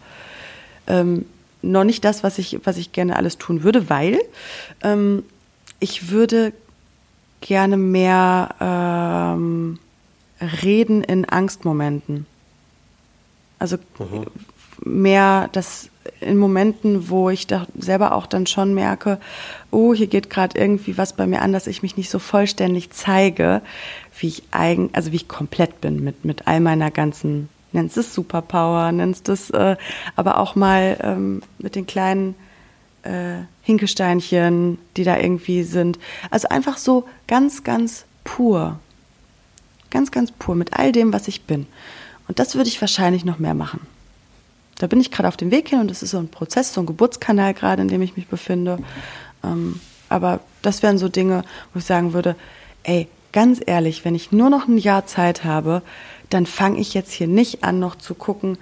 [0.87, 1.25] Ähm,
[1.61, 4.19] noch nicht das, was ich, was ich gerne alles tun würde, weil
[4.83, 5.23] ähm,
[5.79, 6.53] ich würde
[7.41, 9.79] gerne mehr ähm,
[10.61, 12.25] reden in Angstmomenten.
[13.59, 14.27] Also mhm.
[14.83, 15.89] mehr das
[16.21, 19.19] in Momenten, wo ich da selber auch dann schon merke,
[19.71, 22.91] oh, hier geht gerade irgendwie was bei mir an, dass ich mich nicht so vollständig
[22.91, 23.61] zeige,
[24.19, 28.13] wie ich eigen, also wie ich komplett bin mit, mit all meiner ganzen, nennst es
[28.13, 29.75] Superpower, nennst es, äh,
[30.15, 32.35] aber auch mal ähm, mit den kleinen
[33.03, 35.99] äh, Hinkesteinchen, die da irgendwie sind.
[36.29, 38.79] Also einfach so ganz, ganz pur.
[39.91, 41.67] Ganz, ganz pur mit all dem, was ich bin.
[42.27, 43.81] Und das würde ich wahrscheinlich noch mehr machen.
[44.77, 46.81] Da bin ich gerade auf dem Weg hin und das ist so ein Prozess, so
[46.81, 48.77] ein Geburtskanal gerade, in dem ich mich befinde.
[49.43, 52.35] Ähm, aber das wären so Dinge, wo ich sagen würde,
[52.83, 55.81] ey, ganz ehrlich, wenn ich nur noch ein Jahr Zeit habe,
[56.29, 58.57] dann fange ich jetzt hier nicht an, noch zu gucken,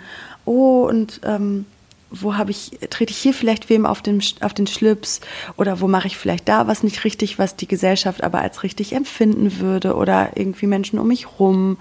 [0.45, 1.65] oh, und ähm,
[2.09, 5.21] wo habe ich, trete ich hier vielleicht wem auf den, auf den Schlips
[5.57, 8.93] oder wo mache ich vielleicht da was nicht richtig, was die Gesellschaft aber als richtig
[8.93, 11.77] empfinden würde oder irgendwie Menschen um mich rum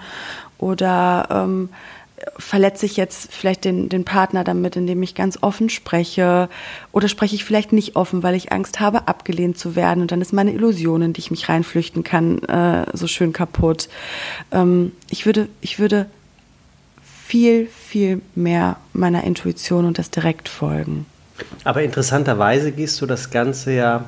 [0.58, 1.70] oder ähm,
[2.38, 6.48] verletze ich jetzt vielleicht den, den Partner damit, indem ich ganz offen spreche
[6.92, 10.20] oder spreche ich vielleicht nicht offen, weil ich Angst habe, abgelehnt zu werden und dann
[10.20, 13.88] ist meine Illusion, in die ich mich reinflüchten kann, äh, so schön kaputt.
[14.50, 16.06] Ähm, ich würde, ich würde
[17.26, 21.06] viel, viel mehr meiner Intuition und das direkt folgen.
[21.64, 24.04] Aber interessanterweise gehst du das Ganze ja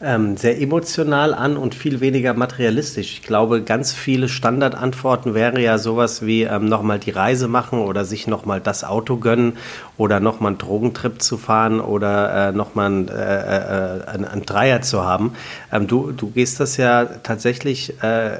[0.00, 3.12] ähm, sehr emotional an und viel weniger materialistisch.
[3.14, 8.04] Ich glaube, ganz viele Standardantworten wären ja sowas wie ähm, nochmal die Reise machen oder
[8.04, 9.56] sich nochmal das Auto gönnen
[9.96, 14.82] oder nochmal einen Drogentrip zu fahren oder äh, nochmal einen, äh, äh, einen, einen Dreier
[14.82, 15.34] zu haben.
[15.72, 18.38] Ähm, du, du gehst das ja tatsächlich äh,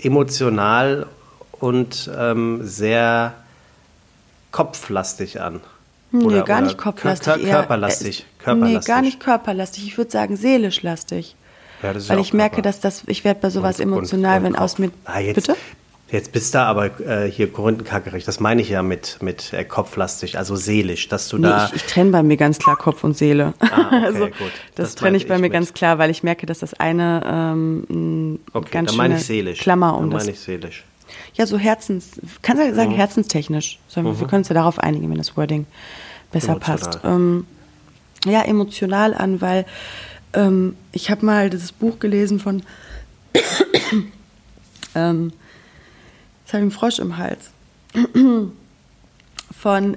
[0.00, 1.06] emotional
[1.52, 3.34] und ähm, sehr
[4.52, 5.60] kopflastig an.
[6.12, 7.42] Nee, oder, gar oder nicht kopflastig.
[7.42, 8.26] Kör körperlastig.
[8.42, 8.88] Körperlastig.
[8.88, 9.86] Nee, gar nicht körperlastig.
[9.86, 11.36] Ich würde sagen seelisch lastig.
[11.82, 14.38] Ja, das ist Weil ich merke, dass das, ich werde bei sowas und, emotional, und,
[14.38, 14.62] und wenn Kopf.
[14.62, 14.90] aus mir.
[15.04, 15.56] Ah, jetzt, Bitte?
[16.12, 18.26] Jetzt bist du aber äh, hier korinthenkackerig.
[18.26, 21.66] Das meine ich ja mit, mit äh, kopflastig, also seelisch, dass du nee, da.
[21.68, 23.54] Ich, ich trenne bei mir ganz klar Kopf und Seele.
[23.60, 24.34] Ah, okay, also, gut.
[24.74, 25.52] Das, das trenne ich bei mir mit.
[25.52, 30.10] ganz klar, weil ich merke, dass das eine ähm, okay, ganz schöne Klammer um dann
[30.10, 30.24] das.
[30.24, 30.84] meine ich seelisch.
[31.32, 32.10] Ja, so Herzens,
[32.42, 32.96] kannst du sagen, mhm.
[32.96, 33.78] herzenstechnisch.
[33.88, 34.20] So, mhm.
[34.20, 35.64] Wir können uns ja darauf einigen, wenn das Wording
[36.30, 36.78] besser emotional.
[36.78, 37.00] passt.
[37.04, 37.46] Ähm,
[38.24, 39.66] ja, emotional an, weil
[40.32, 42.62] ähm, ich habe mal dieses Buch gelesen von
[44.94, 45.32] ähm,
[46.44, 47.50] jetzt habe ich einen Frosch im Hals.
[49.58, 49.96] von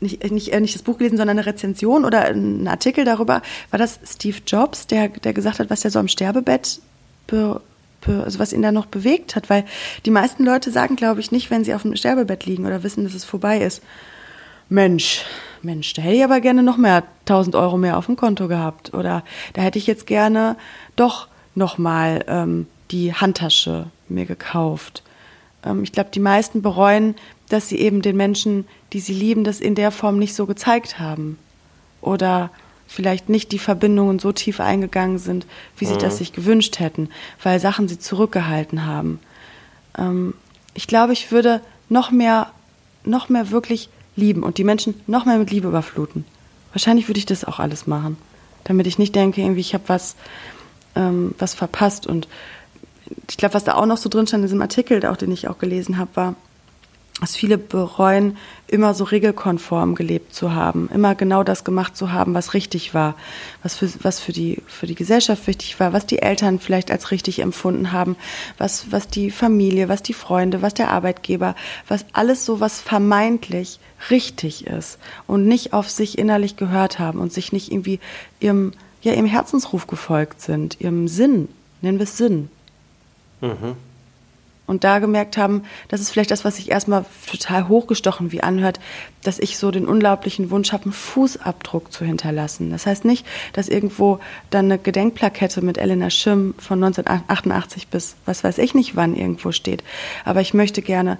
[0.00, 3.78] nicht, nicht, äh, nicht das Buch gelesen, sondern eine Rezension oder ein Artikel darüber, war
[3.78, 6.80] das Steve Jobs, der, der gesagt hat, was er so am Sterbebett
[7.26, 7.60] be,
[8.06, 9.64] also was ihn da noch bewegt hat, weil
[10.04, 13.04] die meisten Leute sagen, glaube ich, nicht, wenn sie auf dem Sterbebett liegen oder wissen,
[13.04, 13.82] dass es vorbei ist.
[14.68, 15.24] Mensch,
[15.62, 18.94] Mensch, da hätte ich aber gerne noch mehr 1000 Euro mehr auf dem Konto gehabt
[18.94, 20.56] oder da hätte ich jetzt gerne
[20.96, 25.02] doch noch mal ähm, die Handtasche mir gekauft.
[25.64, 27.14] Ähm, ich glaube, die meisten bereuen,
[27.48, 30.98] dass sie eben den Menschen, die sie lieben, das in der Form nicht so gezeigt
[30.98, 31.38] haben
[32.00, 32.50] oder
[32.86, 35.98] vielleicht nicht die Verbindungen so tief eingegangen sind, wie sie mhm.
[35.98, 37.10] das sich gewünscht hätten,
[37.42, 39.18] weil Sachen sie zurückgehalten haben.
[39.98, 40.34] Ähm,
[40.74, 42.50] ich glaube, ich würde noch mehr,
[43.04, 46.24] noch mehr wirklich lieben und die Menschen noch mehr mit Liebe überfluten.
[46.72, 48.16] Wahrscheinlich würde ich das auch alles machen,
[48.64, 50.16] damit ich nicht denke, irgendwie ich habe was,
[50.94, 52.06] ähm, was verpasst.
[52.06, 52.28] Und
[53.30, 55.48] ich glaube, was da auch noch so drin stand in diesem Artikel, auch den ich
[55.48, 56.34] auch gelesen habe, war,
[57.20, 58.36] dass viele bereuen,
[58.66, 63.14] immer so regelkonform gelebt zu haben, immer genau das gemacht zu haben, was richtig war,
[63.62, 67.10] was für, was für, die, für die Gesellschaft wichtig war, was die Eltern vielleicht als
[67.10, 68.16] richtig empfunden haben,
[68.58, 71.54] was, was die Familie, was die Freunde, was der Arbeitgeber,
[71.88, 77.32] was alles so, was vermeintlich richtig ist und nicht auf sich innerlich gehört haben und
[77.32, 77.98] sich nicht irgendwie
[78.40, 81.48] ihrem, ja, ihrem Herzensruf gefolgt sind, ihrem Sinn,
[81.80, 82.50] nennen wir es Sinn.
[83.40, 83.76] Mhm
[84.66, 88.80] und da gemerkt haben, das ist vielleicht das, was sich erstmal total hochgestochen wie anhört,
[89.22, 92.70] dass ich so den unglaublichen Wunsch habe, einen Fußabdruck zu hinterlassen.
[92.70, 94.18] Das heißt nicht, dass irgendwo
[94.50, 99.52] dann eine Gedenkplakette mit Elena Schimm von 1988 bis was weiß ich nicht wann irgendwo
[99.52, 99.84] steht.
[100.24, 101.18] Aber ich möchte gerne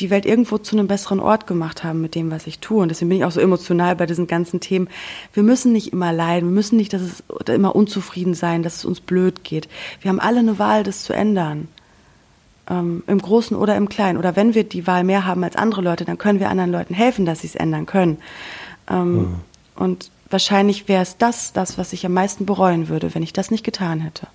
[0.00, 2.82] die Welt irgendwo zu einem besseren Ort gemacht haben mit dem, was ich tue.
[2.82, 4.88] Und deswegen bin ich auch so emotional bei diesen ganzen Themen.
[5.32, 8.84] Wir müssen nicht immer leiden, wir müssen nicht dass es, immer unzufrieden sein, dass es
[8.84, 9.68] uns blöd geht.
[10.00, 11.68] Wir haben alle eine Wahl, das zu ändern
[12.72, 14.18] ähm, im Großen oder im Kleinen.
[14.18, 16.94] Oder wenn wir die Wahl mehr haben als andere Leute, dann können wir anderen Leuten
[16.94, 18.18] helfen, dass sie es ändern können.
[18.90, 19.34] Ähm, mhm.
[19.76, 23.50] Und wahrscheinlich wäre es das, das, was ich am meisten bereuen würde, wenn ich das
[23.50, 24.26] nicht getan hätte.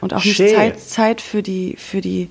[0.00, 2.28] Und auch nicht Zeit, Zeit für die, für die,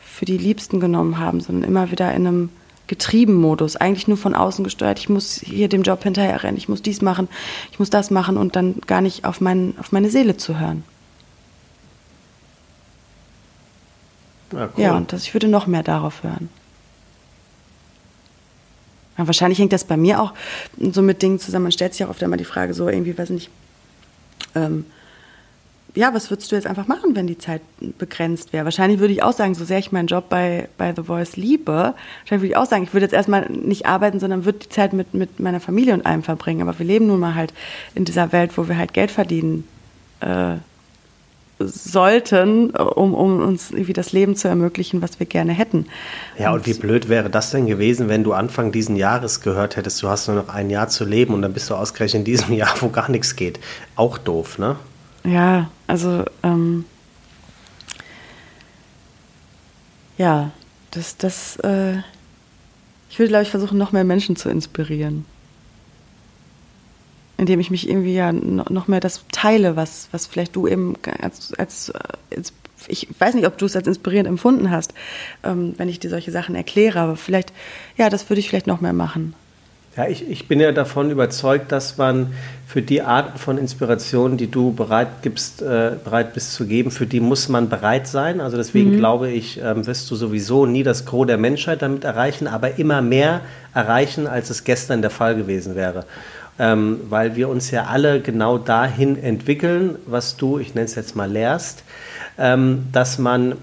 [0.00, 2.48] für die Liebsten genommen haben, sondern immer wieder in einem
[2.88, 4.98] Getrieben-Modus, eigentlich nur von außen gesteuert.
[4.98, 7.28] Ich muss hier dem Job hinterher rennen, ich muss dies machen,
[7.70, 10.82] ich muss das machen und dann gar nicht auf, mein, auf meine Seele zu hören.
[14.52, 14.82] Ja, cool.
[14.82, 16.48] ja und das, ich würde noch mehr darauf hören.
[19.18, 20.32] Ja, wahrscheinlich hängt das bei mir auch
[20.78, 21.64] so mit Dingen zusammen.
[21.64, 23.50] Man stellt sich auch oft einmal die Frage so irgendwie, weiß nicht,
[24.54, 24.86] ähm,
[25.94, 27.62] ja, was würdest du jetzt einfach machen, wenn die Zeit
[27.98, 28.64] begrenzt wäre?
[28.64, 31.94] Wahrscheinlich würde ich auch sagen, so sehr ich meinen Job bei, bei The Voice liebe,
[32.20, 34.92] wahrscheinlich würde ich auch sagen, ich würde jetzt erstmal nicht arbeiten, sondern würde die Zeit
[34.92, 36.62] mit, mit meiner Familie und allem verbringen.
[36.62, 37.52] Aber wir leben nun mal halt
[37.94, 39.66] in dieser Welt, wo wir halt Geld verdienen
[40.20, 40.56] äh,
[41.60, 45.86] sollten, um, um uns irgendwie das Leben zu ermöglichen, was wir gerne hätten.
[46.38, 50.02] Ja, und, wie blöd wäre das denn gewesen, wenn du Anfang diesen Jahres gehört hättest,
[50.02, 52.52] du hast nur noch ein Jahr zu leben und dann bist du ausgerechnet in diesem
[52.54, 53.60] Jahr, wo gar nichts geht.
[53.96, 54.76] Auch doof, ne?
[55.24, 56.86] Ja, also ähm,
[60.16, 60.50] ja,
[60.92, 61.98] das, das, äh,
[63.10, 65.26] ich würde, glaube ich, versuchen, noch mehr Menschen zu inspirieren
[67.40, 71.54] indem ich mich irgendwie ja noch mehr das teile, was, was vielleicht du eben als,
[71.54, 71.90] als,
[72.36, 72.52] als
[72.86, 74.92] ich weiß nicht, ob du es als inspirierend empfunden hast,
[75.42, 77.52] ähm, wenn ich dir solche Sachen erkläre, aber vielleicht,
[77.96, 79.34] ja, das würde ich vielleicht noch mehr machen.
[79.96, 82.32] Ja, ich, ich bin ja davon überzeugt, dass man
[82.66, 87.06] für die Arten von Inspiration, die du bereit, gibst, äh, bereit bist zu geben, für
[87.06, 88.40] die muss man bereit sein.
[88.40, 88.98] Also deswegen mhm.
[88.98, 93.02] glaube ich, ähm, wirst du sowieso nie das Gros der Menschheit damit erreichen, aber immer
[93.02, 93.40] mehr
[93.74, 96.04] erreichen, als es gestern der Fall gewesen wäre
[96.60, 101.16] ähm, weil wir uns ja alle genau dahin entwickeln, was du, ich nenne es jetzt
[101.16, 101.84] mal, lehrst,
[102.38, 103.54] ähm, dass man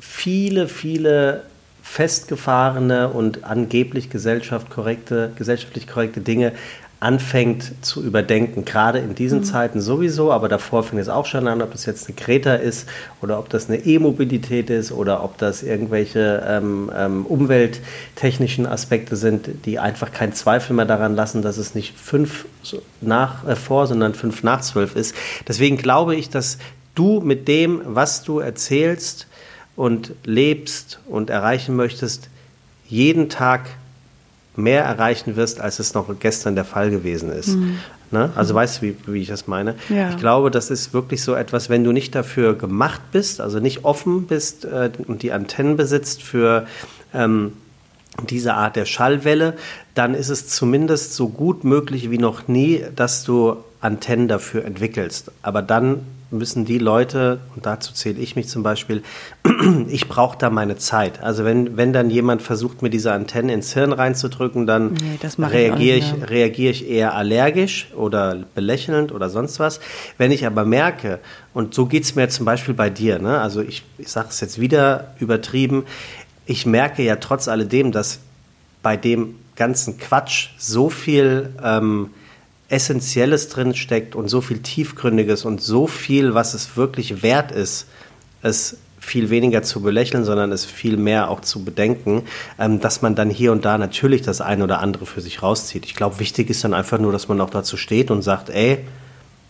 [0.00, 1.42] viele, viele
[1.82, 6.52] festgefahrene und angeblich gesellschaft korrekte, gesellschaftlich korrekte Dinge
[7.00, 9.44] anfängt zu überdenken, gerade in diesen mhm.
[9.44, 12.86] Zeiten sowieso, aber davor fängt es auch schon an, ob das jetzt eine Kreta ist
[13.22, 19.48] oder ob das eine E-Mobilität ist oder ob das irgendwelche ähm, ähm, umwelttechnischen Aspekte sind,
[19.64, 22.44] die einfach keinen Zweifel mehr daran lassen, dass es nicht fünf
[23.00, 25.14] nach, äh, vor, sondern fünf nach zwölf ist.
[25.48, 26.58] Deswegen glaube ich, dass
[26.94, 29.26] du mit dem, was du erzählst
[29.74, 32.28] und lebst und erreichen möchtest,
[32.86, 33.62] jeden Tag
[34.56, 37.56] mehr erreichen wirst, als es noch gestern der Fall gewesen ist.
[37.56, 37.78] Mhm.
[38.10, 38.30] Ne?
[38.34, 39.76] Also weißt du, wie, wie ich das meine?
[39.88, 40.10] Ja.
[40.10, 43.84] Ich glaube, das ist wirklich so etwas, wenn du nicht dafür gemacht bist, also nicht
[43.84, 46.66] offen bist äh, und die Antennen besitzt für
[47.14, 47.52] ähm,
[48.28, 49.54] diese Art der Schallwelle,
[49.94, 55.30] dann ist es zumindest so gut möglich wie noch nie, dass du Antennen dafür entwickelst.
[55.42, 59.02] Aber dann müssen die Leute, und dazu zähle ich mich zum Beispiel,
[59.88, 61.22] ich brauche da meine Zeit.
[61.22, 65.96] Also wenn, wenn dann jemand versucht, mir diese Antenne ins Hirn reinzudrücken, dann nee, reagiere
[65.96, 69.80] ich, ich, reagier ich eher allergisch oder belächelnd oder sonst was.
[70.18, 71.18] Wenn ich aber merke,
[71.52, 73.40] und so geht es mir zum Beispiel bei dir, ne?
[73.40, 75.84] also ich, ich sage es jetzt wieder übertrieben,
[76.46, 78.20] ich merke ja trotz alledem, dass
[78.82, 81.54] bei dem ganzen Quatsch so viel...
[81.62, 82.10] Ähm,
[82.70, 87.86] Essentielles drin steckt und so viel Tiefgründiges und so viel, was es wirklich wert ist,
[88.42, 92.22] es viel weniger zu belächeln, sondern es viel mehr auch zu bedenken,
[92.58, 95.86] ähm, dass man dann hier und da natürlich das eine oder andere für sich rauszieht.
[95.86, 98.78] Ich glaube, wichtig ist dann einfach nur, dass man auch dazu steht und sagt, ey,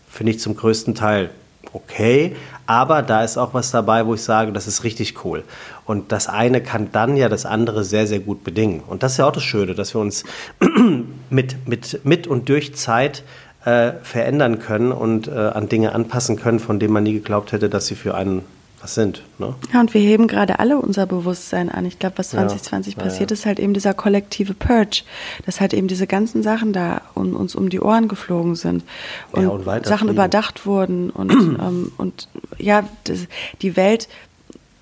[0.09, 1.31] finde ich zum größten Teil
[1.73, 2.35] okay,
[2.67, 5.45] aber da ist auch was dabei, wo ich sage, das ist richtig cool.
[5.85, 8.81] Und das eine kann dann ja das andere sehr, sehr gut bedingen.
[8.87, 10.25] Und das ist ja auch das Schöne, dass wir uns
[11.31, 13.23] mit, mit, mit und durch Zeit
[13.65, 17.69] äh, verändern können und äh, an Dinge anpassen können, von denen man nie geglaubt hätte,
[17.69, 18.43] dass sie für einen
[18.81, 19.23] was sind.
[19.39, 19.55] Ne?
[19.73, 21.85] Ja, und wir heben gerade alle unser Bewusstsein an.
[21.85, 23.35] Ich glaube, was 2020 ja, passiert ja.
[23.35, 25.03] ist, halt eben dieser kollektive Purge,
[25.45, 28.85] dass halt eben diese ganzen Sachen da um, uns um die Ohren geflogen sind
[29.33, 32.29] und, ja, und Sachen überdacht wurden und, ähm, und
[32.59, 33.27] ja, das,
[33.61, 34.09] die Welt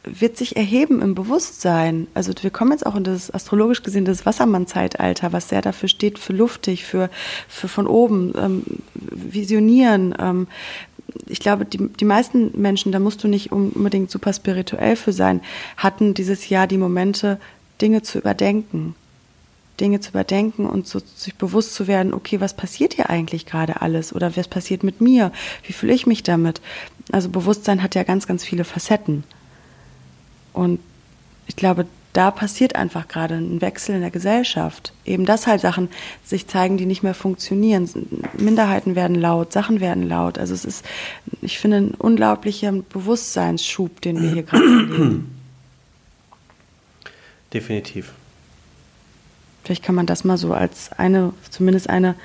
[0.05, 2.07] wird sich erheben im Bewusstsein.
[2.15, 6.19] Also wir kommen jetzt auch in das astrologisch gesehen das Wassermann-Zeitalter, was sehr dafür steht,
[6.19, 7.11] für luftig, für,
[7.49, 8.63] für von oben, ähm,
[8.95, 10.15] visionieren.
[10.19, 10.49] Ähm,
[11.27, 15.41] ich glaube, die, die meisten Menschen, da musst du nicht unbedingt super spirituell für sein,
[15.77, 17.39] hatten dieses Jahr die Momente,
[17.81, 18.95] Dinge zu überdenken.
[19.81, 23.81] Dinge zu überdenken und so, sich bewusst zu werden, okay, was passiert hier eigentlich gerade
[23.81, 25.31] alles oder was passiert mit mir?
[25.63, 26.61] Wie fühle ich mich damit?
[27.13, 29.23] Also Bewusstsein hat ja ganz, ganz viele Facetten.
[30.59, 30.81] Und
[31.47, 34.93] ich glaube, da passiert einfach gerade ein Wechsel in der Gesellschaft.
[35.05, 35.89] Eben, dass halt Sachen
[36.25, 37.89] sich zeigen, die nicht mehr funktionieren.
[38.37, 40.37] Minderheiten werden laut, Sachen werden laut.
[40.37, 40.85] Also es ist,
[41.43, 45.41] ich finde, ein unglaublicher Bewusstseinsschub, den wir hier gerade erleben.
[47.55, 48.13] Definitiv.
[49.63, 52.17] Vielleicht kann man das mal so als eine, zumindest eine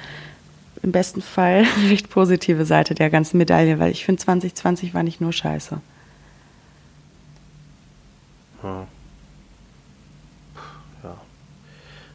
[0.82, 5.22] im besten Fall recht positive Seite der ganzen Medaille, weil ich finde 2020 war nicht
[5.22, 5.82] nur scheiße.
[8.64, 8.88] Ja.
[11.03, 11.18] ja,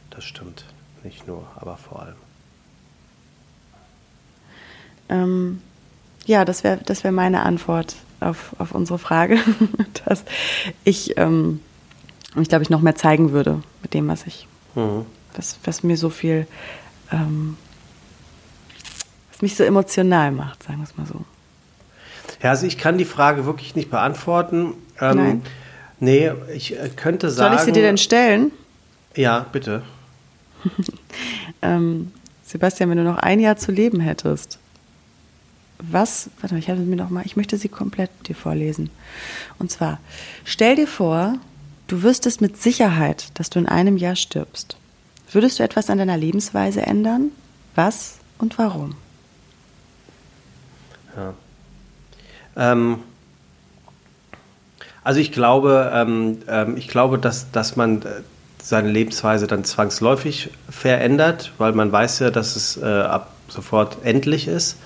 [0.09, 0.65] das stimmt.
[1.03, 2.15] Nicht nur, aber vor allem.
[5.07, 5.61] Ähm,
[6.25, 9.39] ja, das wäre das wär meine Antwort auf, auf unsere Frage,
[10.05, 10.23] dass
[10.83, 11.61] ich, ähm,
[12.39, 15.05] ich glaube, ich noch mehr zeigen würde mit dem, was ich, mhm.
[15.35, 16.47] was, was mir so viel,
[17.11, 17.57] ähm,
[19.31, 21.23] was mich so emotional macht, sagen wir es mal so.
[22.43, 24.73] Ja, also ich kann die Frage wirklich nicht beantworten.
[24.99, 25.41] Ähm, Nein.
[25.99, 27.53] Nee, ich äh, könnte sagen.
[27.53, 28.51] Soll ich sie dir denn stellen?
[29.15, 29.83] Ja, bitte.
[31.61, 32.11] ähm,
[32.43, 34.59] Sebastian, wenn du noch ein Jahr zu leben hättest,
[35.79, 38.89] was, warte mal, ich hatte mir noch mal, ich möchte sie komplett dir vorlesen.
[39.59, 39.99] Und zwar,
[40.43, 41.35] stell dir vor,
[41.87, 44.77] du wüsstest mit Sicherheit, dass du in einem Jahr stirbst.
[45.31, 47.31] Würdest du etwas an deiner Lebensweise ändern?
[47.75, 48.95] Was und warum?
[51.15, 51.33] Ja.
[52.55, 52.99] Ähm,
[55.03, 58.21] also ich glaube, ähm, ähm, ich glaube, dass, dass man äh,
[58.61, 64.47] seine Lebensweise dann zwangsläufig verändert, weil man weiß ja, dass es äh, ab sofort endlich
[64.47, 64.77] ist,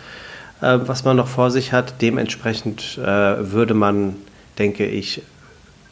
[0.61, 1.95] äh, was man noch vor sich hat.
[2.01, 3.05] Dementsprechend äh,
[3.51, 4.15] würde man,
[4.59, 5.23] denke ich,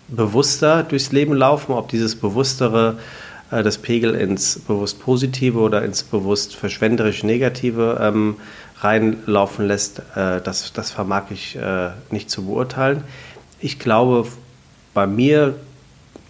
[0.07, 2.97] bewusster durchs Leben laufen, ob dieses bewusstere
[3.49, 8.35] äh, das Pegel ins bewusst Positive oder ins bewusst verschwenderisch Negative ähm,
[8.79, 11.57] reinlaufen lässt, äh, das, das vermag ich
[12.09, 13.03] nicht zu beurteilen
[13.61, 14.27] ich glaube,
[14.93, 15.55] bei mir,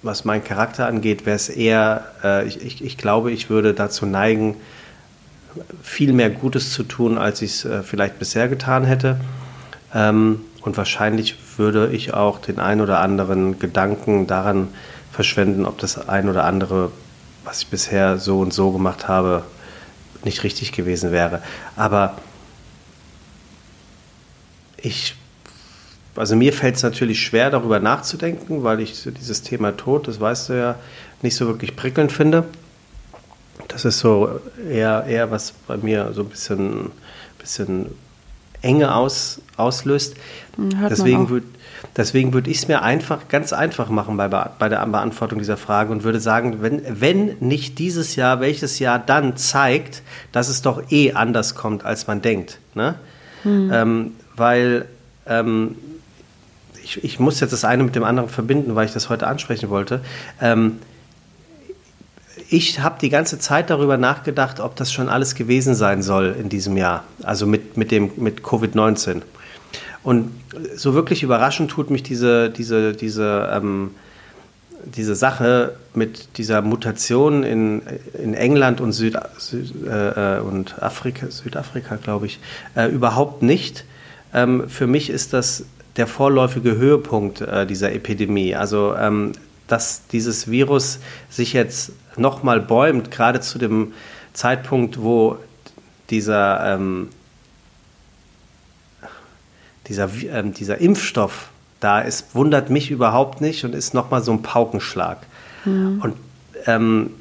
[0.04, 4.06] was meinen Charakter angeht, wäre es eher, äh, ich, ich, ich, glaube, ich würde dazu
[4.06, 4.58] neigen,
[5.82, 9.18] viel mehr Gutes zu tun, als ich es äh, vielleicht bisher getan hätte.
[9.94, 14.68] Ähm, und wahrscheinlich würde ich auch den ein oder anderen Gedanken daran
[15.12, 16.92] verschwenden, ob das ein oder andere,
[17.44, 19.44] was ich bisher so und so gemacht habe,
[20.24, 21.42] nicht richtig gewesen wäre.
[21.76, 22.18] Aber
[24.78, 25.16] ich
[26.16, 30.50] also mir fällt es natürlich schwer, darüber nachzudenken, weil ich dieses Thema Tod, das weißt
[30.50, 30.76] du ja,
[31.22, 32.46] nicht so wirklich prickelnd finde.
[33.68, 34.40] Das ist so
[34.70, 36.92] eher, eher was bei mir so ein bisschen,
[37.40, 37.88] bisschen
[38.62, 40.16] Enge aus, auslöst.
[40.56, 41.48] Hm, hört deswegen würde
[41.98, 45.92] deswegen würd ich es mir einfach, ganz einfach machen bei, bei der Beantwortung dieser Frage
[45.92, 50.92] und würde sagen, wenn, wenn nicht dieses Jahr, welches Jahr dann zeigt, dass es doch
[50.92, 52.60] eh anders kommt, als man denkt.
[52.76, 52.96] Ne?
[53.44, 53.72] Hm.
[53.74, 54.86] Ähm, weil
[55.26, 55.76] ähm,
[56.98, 59.70] ich, ich muss jetzt das eine mit dem anderen verbinden, weil ich das heute ansprechen
[59.70, 60.02] wollte.
[60.42, 60.80] Ähm,
[62.50, 66.50] ich habe die ganze Zeit darüber nachgedacht, ob das schon alles gewesen sein soll in
[66.50, 69.22] diesem Jahr, also mit, mit, mit Covid-19.
[70.04, 70.32] Und
[70.76, 73.92] so wirklich überraschend tut mich diese, diese, diese, ähm,
[74.84, 77.84] diese Sache mit dieser Mutation in,
[78.22, 82.40] in England und, Süd, Süd äh, und Afrika, Südafrika, glaube ich,
[82.76, 83.86] äh, überhaupt nicht.
[84.34, 85.66] Ähm, für mich ist das
[85.98, 88.56] der vorläufige Höhepunkt äh, dieser Epidemie.
[88.56, 89.34] Also, ähm,
[89.68, 93.94] dass dieses Virus sich jetzt nochmal bäumt, gerade zu dem
[94.34, 95.38] Zeitpunkt, wo
[96.10, 97.10] dieser, ähm,
[99.88, 104.42] dieser, ähm, dieser Impfstoff da ist, wundert mich überhaupt nicht und ist nochmal so ein
[104.42, 105.18] Paukenschlag.
[105.66, 106.02] Mhm.
[106.02, 106.16] Und
[106.68, 107.12] ähm,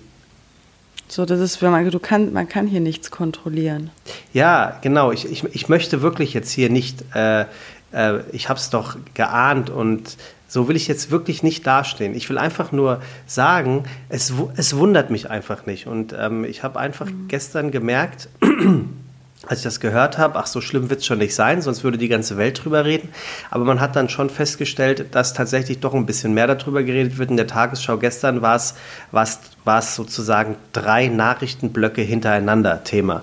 [1.08, 3.90] so, das ist, wenn man, du kann, man kann hier nichts kontrollieren.
[4.32, 5.10] Ja, genau.
[5.10, 7.46] Ich, ich, ich möchte wirklich jetzt hier nicht äh,
[7.92, 10.16] äh, ich habe es doch geahnt und
[10.50, 12.14] so will ich jetzt wirklich nicht dastehen.
[12.14, 15.86] Ich will einfach nur sagen, es, es wundert mich einfach nicht.
[15.86, 17.28] Und ähm, ich habe einfach mhm.
[17.28, 18.28] gestern gemerkt,
[19.46, 21.98] als ich das gehört habe, ach, so schlimm wird es schon nicht sein, sonst würde
[21.98, 23.10] die ganze Welt drüber reden.
[23.50, 27.30] Aber man hat dann schon festgestellt, dass tatsächlich doch ein bisschen mehr darüber geredet wird.
[27.30, 28.74] In der Tagesschau gestern war es,
[29.12, 33.22] war es sozusagen drei Nachrichtenblöcke hintereinander Thema.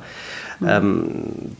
[0.60, 0.68] Mhm.
[0.68, 1.12] Ähm,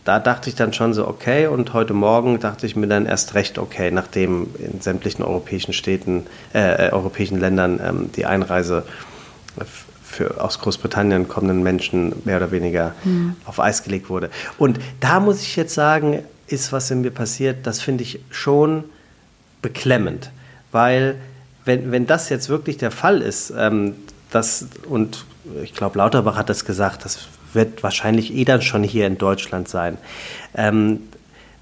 [0.06, 3.36] da dachte ich dann schon so, okay, und heute Morgen dachte ich mir dann erst
[3.36, 8.84] recht, okay, nachdem in sämtlichen europäischen Städten, äh, äh europäischen Ländern ähm, die Einreise
[10.04, 13.36] für aus Großbritannien kommenden Menschen mehr oder weniger mhm.
[13.46, 14.30] auf Eis gelegt wurde.
[14.58, 18.86] Und da muss ich jetzt sagen, ist was in mir passiert, das finde ich schon
[19.62, 20.32] beklemmend,
[20.72, 21.16] weil
[21.66, 23.96] wenn, wenn das jetzt wirklich der Fall ist, ähm,
[24.32, 25.26] das, und
[25.64, 29.68] ich glaube, Lauterbach hat das gesagt, das wird wahrscheinlich eh dann schon hier in Deutschland
[29.68, 29.98] sein.
[30.56, 31.02] Ähm,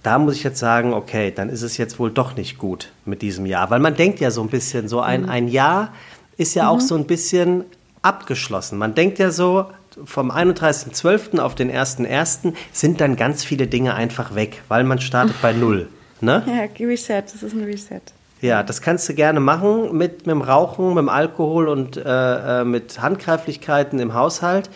[0.03, 3.21] da muss ich jetzt sagen, okay, dann ist es jetzt wohl doch nicht gut mit
[3.21, 3.71] diesem Jahr.
[3.71, 5.29] Weil man denkt ja so ein bisschen, so ein, mhm.
[5.29, 5.93] ein Jahr
[6.38, 6.69] ist ja mhm.
[6.69, 7.65] auch so ein bisschen
[8.03, 8.77] abgeschlossen.
[8.77, 9.65] Man denkt ja so,
[10.03, 11.39] vom 31.12.
[11.39, 12.53] auf den 1.1.
[12.71, 15.88] sind dann ganz viele Dinge einfach weg, weil man startet bei Null.
[16.21, 16.43] Ne?
[16.47, 18.01] Ja, Reset, das ist ein Reset.
[18.41, 22.61] Ja, das kannst du gerne machen mit, mit dem Rauchen, mit dem Alkohol und äh,
[22.61, 24.69] äh mit Handgreiflichkeiten im Haushalt.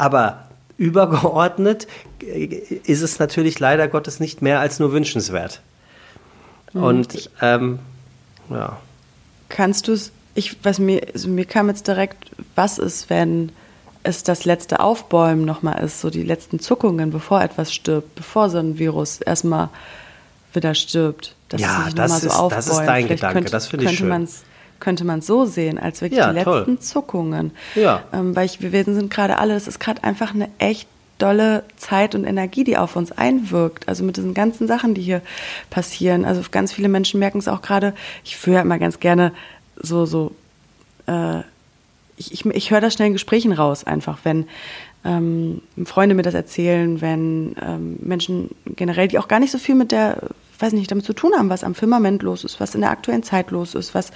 [0.00, 0.48] Aber
[0.78, 1.86] übergeordnet
[2.20, 5.60] ist es natürlich leider Gottes nicht mehr als nur wünschenswert.
[6.72, 6.82] Mhm.
[6.82, 7.80] Und ähm,
[8.48, 8.78] ja.
[9.50, 13.52] Kannst du es ich, was mir, also mir kam jetzt direkt, was ist, wenn
[14.02, 18.56] es das letzte Aufbäumen nochmal ist, so die letzten Zuckungen, bevor etwas stirbt, bevor so
[18.56, 19.68] ein Virus erstmal
[20.54, 21.34] wieder stirbt.
[21.50, 23.98] Dass ja, es das, so ist, das ist dein Vielleicht Gedanke, könnte, das finde ich
[23.98, 24.28] schön.
[24.80, 26.78] Könnte man es so sehen, als wirklich ja, die letzten toll.
[26.80, 27.52] Zuckungen.
[27.74, 28.02] Ja.
[28.12, 32.14] Ähm, weil ich, wir sind gerade alle, das ist gerade einfach eine echt dolle Zeit
[32.14, 33.88] und Energie, die auf uns einwirkt.
[33.88, 35.20] Also mit diesen ganzen Sachen, die hier
[35.68, 36.24] passieren.
[36.24, 37.94] Also ganz viele Menschen merken es auch gerade.
[38.24, 39.32] Ich führe immer ganz gerne
[39.76, 40.32] so, so,
[41.06, 41.40] äh,
[42.16, 44.46] ich, ich, ich höre das schnell in Gesprächen raus, einfach, wenn
[45.04, 49.74] ähm, Freunde mir das erzählen, wenn ähm, Menschen generell, die auch gar nicht so viel
[49.74, 50.18] mit der,
[50.60, 53.22] weiß nicht, damit zu tun haben, was am Firmament los ist, was in der aktuellen
[53.22, 54.10] Zeit los ist, was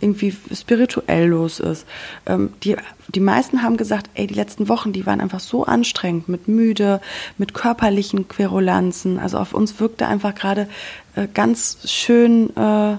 [0.00, 1.86] irgendwie spirituell los ist.
[2.26, 2.76] Ähm, die,
[3.08, 7.00] die meisten haben gesagt, ey, die letzten Wochen, die waren einfach so anstrengend, mit müde,
[7.38, 9.18] mit körperlichen Querulanzen.
[9.18, 10.68] Also auf uns wirkte einfach gerade
[11.16, 12.96] äh, ganz schön äh,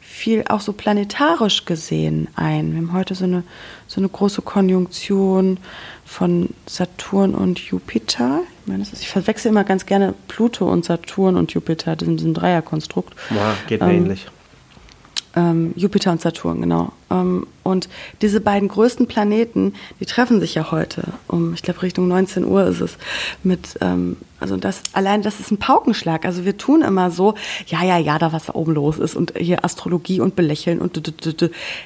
[0.00, 2.72] viel auch so planetarisch gesehen ein.
[2.72, 3.42] Wir haben heute so eine,
[3.88, 5.58] so eine große Konjunktion
[6.04, 8.42] von Saturn und Jupiter.
[8.62, 12.32] Ich, meine, ist, ich verwechsel immer ganz gerne Pluto und Saturn und Jupiter, in diesem
[12.32, 13.14] Dreierkonstrukt.
[13.30, 14.26] Ja, geht mir ähm, ähnlich.
[15.34, 16.92] Ähm, Jupiter und Saturn, genau.
[17.10, 17.88] Ähm, und
[18.20, 22.64] diese beiden größten Planeten, die treffen sich ja heute um, ich glaube, Richtung 19 Uhr
[22.66, 22.98] ist es,
[23.42, 26.24] mit, ähm, also das, allein das ist ein Paukenschlag.
[26.24, 27.34] Also wir tun immer so,
[27.66, 31.00] ja, ja, ja, da was da oben los ist und hier Astrologie und Belächeln und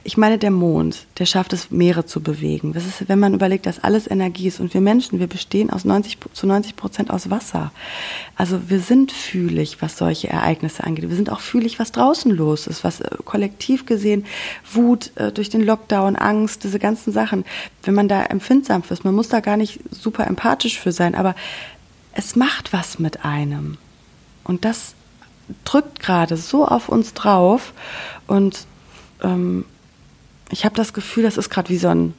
[0.05, 2.73] ich meine, der Mond, der schafft es, Meere zu bewegen.
[2.73, 5.85] Das ist, wenn man überlegt, dass alles Energie ist und wir Menschen, wir bestehen aus
[5.85, 7.73] 90, zu 90 Prozent aus Wasser.
[8.37, 11.09] Also wir sind fühlig, was solche Ereignisse angeht.
[11.09, 14.25] Wir sind auch fühlig, was draußen los ist, was äh, kollektiv gesehen
[14.73, 17.45] Wut äh, durch den Lockdown, Angst, diese ganzen Sachen.
[17.83, 21.35] Wenn man da empfindsam ist, man muss da gar nicht super empathisch für sein, aber
[22.13, 23.77] es macht was mit einem.
[24.45, 24.95] Und das
[25.65, 27.73] drückt gerade so auf uns drauf.
[28.27, 28.67] Und
[29.23, 29.65] ähm,
[30.51, 32.15] ich habe das Gefühl, das ist gerade wie so ein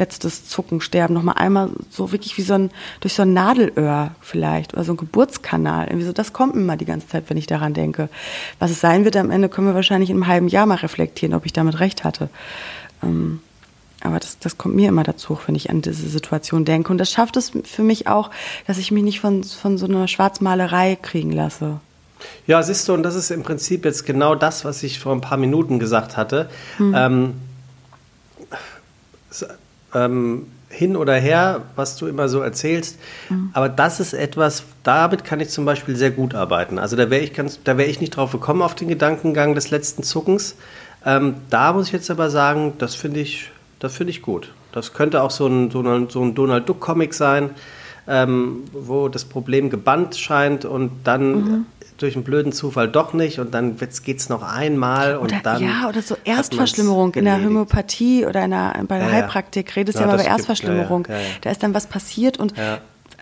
[0.00, 2.70] letztes Zucken, Sterben, nochmal einmal so wirklich wie so ein,
[3.00, 5.86] durch so ein Nadelöhr vielleicht oder so ein Geburtskanal.
[5.86, 8.08] Irgendwie so, das kommt mir mal die ganze Zeit, wenn ich daran denke.
[8.58, 11.34] Was es sein wird am Ende, können wir wahrscheinlich in einem halben Jahr mal reflektieren,
[11.34, 12.28] ob ich damit recht hatte.
[13.02, 13.40] Ähm,
[14.02, 16.90] aber das, das kommt mir immer dazu, wenn ich an diese Situation denke.
[16.90, 18.30] Und das schafft es für mich auch,
[18.66, 21.80] dass ich mich nicht von, von so einer Schwarzmalerei kriegen lasse.
[22.46, 25.20] Ja, siehst du, und das ist im Prinzip jetzt genau das, was ich vor ein
[25.20, 26.50] paar Minuten gesagt hatte.
[26.78, 26.94] Hm.
[26.96, 27.34] Ähm,
[29.94, 32.98] ähm, hin oder her, was du immer so erzählst.
[33.28, 33.50] Mhm.
[33.52, 36.78] Aber das ist etwas, damit kann ich zum Beispiel sehr gut arbeiten.
[36.78, 40.02] Also da wäre ich, ganz, da ich nicht drauf gekommen auf den Gedankengang des letzten
[40.02, 40.56] Zuckens.
[41.04, 44.52] Ähm, da muss ich jetzt aber sagen, das finde ich das finde ich gut.
[44.72, 47.50] Das könnte auch so ein, so ein, so ein Donald Duck-Comic sein,
[48.06, 51.66] ähm, wo das Problem gebannt scheint und dann mhm.
[52.02, 55.62] Durch einen blöden Zufall doch nicht und dann geht es noch einmal und oder, dann.
[55.62, 59.98] Ja, oder so Erstverschlimmerung in der Homöopathie oder in der, bei der ja, Heilpraktik redest
[59.98, 61.06] ja, ja mal über Erstverschlimmerung.
[61.08, 62.54] Ja, da ist dann was passiert und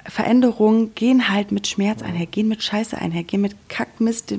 [0.07, 4.35] Veränderungen gehen halt mit Schmerz einher, gehen mit Scheiße einher, gehen mit Kackmist,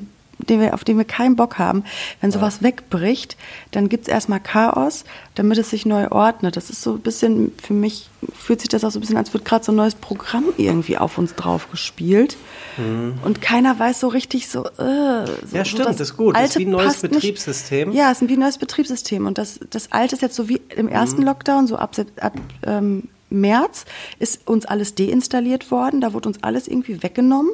[0.48, 1.84] den wir, auf den wir keinen Bock haben.
[2.20, 2.68] Wenn sowas ja.
[2.68, 3.36] wegbricht,
[3.70, 6.56] dann gibt es erstmal Chaos, damit es sich neu ordnet.
[6.56, 9.32] Das ist so ein bisschen, für mich fühlt sich das auch so ein bisschen, als
[9.32, 12.36] würde gerade so ein neues Programm irgendwie auf uns drauf gespielt.
[12.76, 13.14] Mhm.
[13.24, 16.36] Und keiner weiß so richtig so, äh, so Ja, stimmt, so das ist gut.
[16.36, 17.90] Das ist wie ein neues Betriebssystem.
[17.90, 17.98] Nicht.
[17.98, 19.26] Ja, es ist wie ein neues Betriebssystem.
[19.26, 21.26] Und das, das alte ist jetzt so wie im ersten mhm.
[21.26, 22.34] Lockdown, so ab, ab
[22.66, 23.84] ähm, März
[24.18, 27.52] ist uns alles deinstalliert worden, da wurde uns alles irgendwie weggenommen.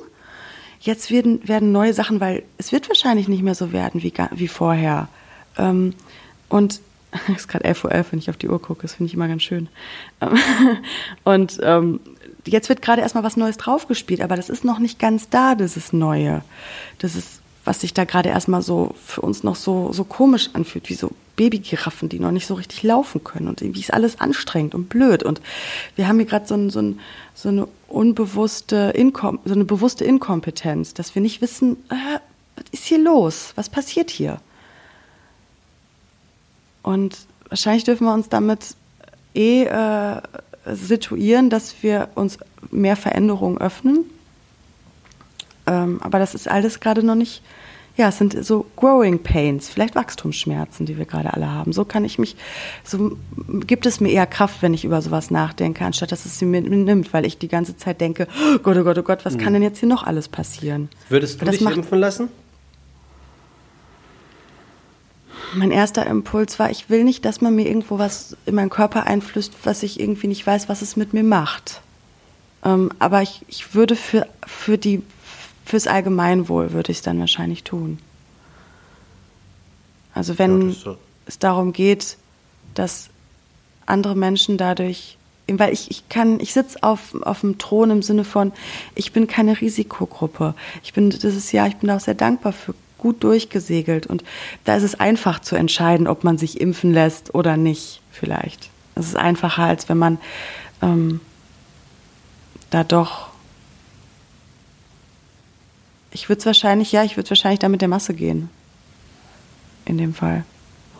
[0.80, 4.48] Jetzt werden, werden neue Sachen, weil es wird wahrscheinlich nicht mehr so werden wie, wie
[4.48, 5.08] vorher.
[5.56, 5.94] Ähm,
[6.48, 6.80] und
[7.28, 9.28] es ist gerade 11.11 Uhr, wenn ich auf die Uhr gucke, das finde ich immer
[9.28, 9.68] ganz schön.
[11.24, 12.00] und ähm,
[12.46, 15.92] jetzt wird gerade erstmal was Neues draufgespielt, aber das ist noch nicht ganz da, dieses
[15.92, 16.42] Neue.
[16.98, 20.88] Das ist, was sich da gerade erstmal so für uns noch so, so komisch anfühlt,
[20.88, 23.48] wie so Babygiraffen, die noch nicht so richtig laufen können.
[23.48, 25.22] Und irgendwie ist alles anstrengend und blöd.
[25.22, 25.40] Und
[25.94, 26.94] wir haben hier gerade so, ein, so,
[27.34, 32.18] so eine unbewusste, Inkom so eine bewusste Inkompetenz, dass wir nicht wissen, äh,
[32.56, 33.52] was ist hier los?
[33.54, 34.40] Was passiert hier?
[36.82, 38.76] Und wahrscheinlich dürfen wir uns damit
[39.34, 40.22] eh äh,
[40.72, 42.38] situieren, dass wir uns
[42.70, 44.04] mehr Veränderungen öffnen.
[45.66, 47.42] Ähm, aber das ist alles gerade noch nicht,
[47.96, 51.72] ja, es sind so Growing Pains, vielleicht Wachstumsschmerzen, die wir gerade alle haben.
[51.72, 52.36] So kann ich mich,
[52.84, 53.16] so
[53.66, 56.60] gibt es mir eher Kraft, wenn ich über sowas nachdenke, anstatt dass es sie mir
[56.60, 59.38] nimmt, weil ich die ganze Zeit denke, oh Gott, oh Gott, oh Gott, was mhm.
[59.38, 60.88] kann denn jetzt hier noch alles passieren?
[61.08, 62.28] Würdest du dich impfen lassen?
[65.54, 69.06] mein erster Impuls war, ich will nicht, dass man mir irgendwo was in meinen Körper
[69.06, 71.80] einflößt, was ich irgendwie nicht weiß, was es mit mir macht.
[72.64, 75.02] Ähm, aber ich, ich würde für, für die,
[75.66, 77.98] fürs Allgemeinwohl würde ich es dann wahrscheinlich tun.
[80.14, 80.96] Also wenn ja, so.
[81.26, 82.16] es darum geht,
[82.74, 83.10] dass
[83.84, 88.24] andere Menschen dadurch, weil ich, ich kann, ich sitze auf, auf dem Thron im Sinne
[88.24, 88.52] von,
[88.94, 90.54] ich bin keine Risikogruppe.
[90.82, 94.06] Ich bin dieses Jahr, ich bin auch sehr dankbar für gut durchgesegelt.
[94.06, 94.24] Und
[94.64, 98.70] da ist es einfach zu entscheiden, ob man sich impfen lässt oder nicht, vielleicht.
[98.94, 100.18] Es ist einfacher, als wenn man
[100.80, 101.20] ähm,
[102.70, 103.28] da doch.
[106.16, 108.48] Ich würde es wahrscheinlich, ja, ich würde wahrscheinlich da mit der Masse gehen.
[109.84, 110.46] In dem Fall.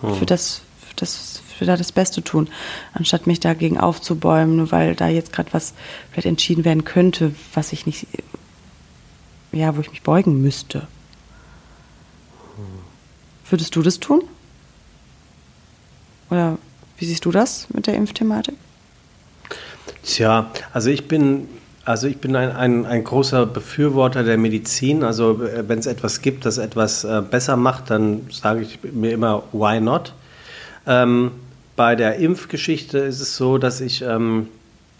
[0.03, 0.15] Hm.
[0.15, 2.49] Für das, für das, für da das Beste tun,
[2.93, 5.73] anstatt mich dagegen aufzubäumen, nur weil da jetzt gerade was
[6.11, 8.07] vielleicht entschieden werden könnte, was ich nicht,
[9.53, 10.87] ja, wo ich mich beugen müsste.
[13.49, 14.23] Würdest du das tun?
[16.29, 16.59] Oder
[16.99, 18.57] wie siehst du das mit der Impfthematik?
[20.03, 21.49] Tja, also ich bin,
[21.87, 25.05] also ich bin ein, ein, ein großer Befürworter der Medizin.
[25.05, 29.13] Also äh, wenn es etwas gibt, das etwas äh, besser macht, dann sage ich mir
[29.13, 30.13] immer, why not?
[30.87, 31.31] Ähm,
[31.77, 34.49] bei der Impfgeschichte ist es so, dass ich ähm,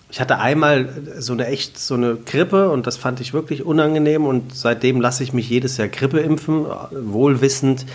[0.09, 4.25] ich hatte einmal so eine echt so eine Grippe und das fand ich wirklich unangenehm
[4.25, 7.87] und seitdem lasse ich mich jedes Jahr Grippe impfen, wohlwissend,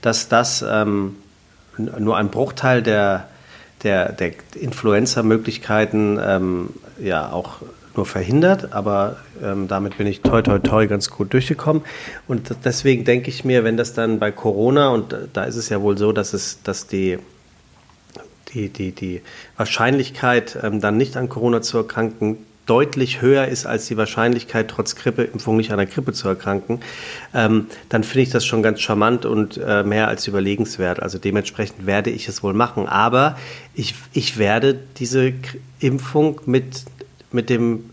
[0.00, 1.16] dass das ähm,
[1.76, 3.28] nur ein Bruchteil der,
[3.82, 7.58] der, der Influenza-Möglichkeiten ähm, ja auch
[7.98, 11.82] nur verhindert, aber ähm, damit bin ich toi toi toi ganz gut durchgekommen.
[12.26, 15.82] Und deswegen denke ich mir, wenn das dann bei Corona, und da ist es ja
[15.82, 17.18] wohl so, dass es, dass die
[18.54, 19.20] die, die, die
[19.58, 22.38] Wahrscheinlichkeit, ähm, dann nicht an Corona zu erkranken,
[22.68, 26.80] deutlich höher ist als die Wahrscheinlichkeit, trotz Grippeimpfung nicht an der Grippe zu erkranken,
[27.34, 31.02] ähm, dann finde ich das schon ganz charmant und äh, mehr als überlegenswert.
[31.02, 32.86] Also dementsprechend werde ich es wohl machen.
[32.86, 33.38] Aber
[33.74, 35.32] ich, ich werde diese
[35.80, 36.84] Impfung mit,
[37.32, 37.90] mit dem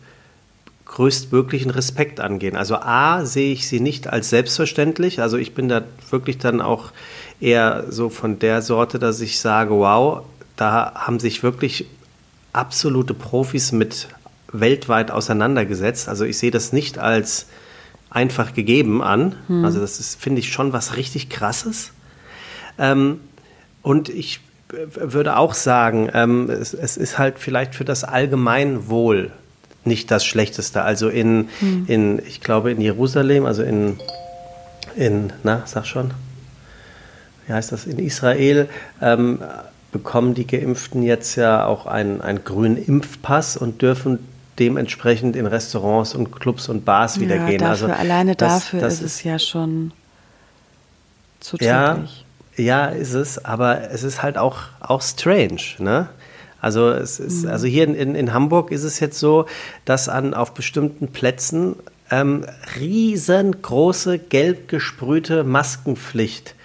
[0.86, 2.56] größtmöglichen Respekt angehen.
[2.56, 5.20] Also A, sehe ich sie nicht als selbstverständlich.
[5.20, 6.92] Also ich bin da wirklich dann auch
[7.42, 10.24] eher so von der Sorte, dass ich sage, wow,
[10.56, 11.88] da haben sich wirklich
[12.54, 14.08] absolute Profis mit
[14.52, 16.08] weltweit auseinandergesetzt.
[16.08, 17.48] Also ich sehe das nicht als
[18.10, 19.36] einfach gegeben an.
[19.48, 19.66] Hm.
[19.66, 21.92] Also das ist, finde ich, schon was richtig Krasses.
[22.78, 23.20] Ähm,
[23.82, 24.40] und ich
[24.94, 29.32] würde auch sagen, ähm, es, es, ist halt vielleicht für das Allgemeinwohl
[29.84, 30.82] nicht das Schlechteste.
[30.82, 31.86] Also in, hm.
[31.88, 34.00] in ich glaube, in Jerusalem, also in,
[34.96, 36.12] in na, sag schon,
[37.48, 38.68] wie heißt das, in Israel,
[39.02, 39.40] ähm,
[39.92, 44.20] bekommen die Geimpften jetzt ja auch einen, einen grünen Impfpass und dürfen
[44.60, 47.60] dementsprechend in Restaurants und Clubs und Bars wieder ja, gehen.
[47.60, 49.92] Dafür, also alleine das, dafür das ist es ja schon
[51.40, 52.04] zu ja,
[52.58, 56.10] ja, ist es, aber es ist halt auch, auch strange, ne?
[56.62, 57.52] Also, es ist, mhm.
[57.52, 59.46] also hier in, in, Hamburg ist es jetzt so,
[59.84, 61.76] dass an auf bestimmten Plätzen
[62.10, 62.46] ähm,
[62.80, 66.56] riesengroße gelb gesprühte Maskenpflicht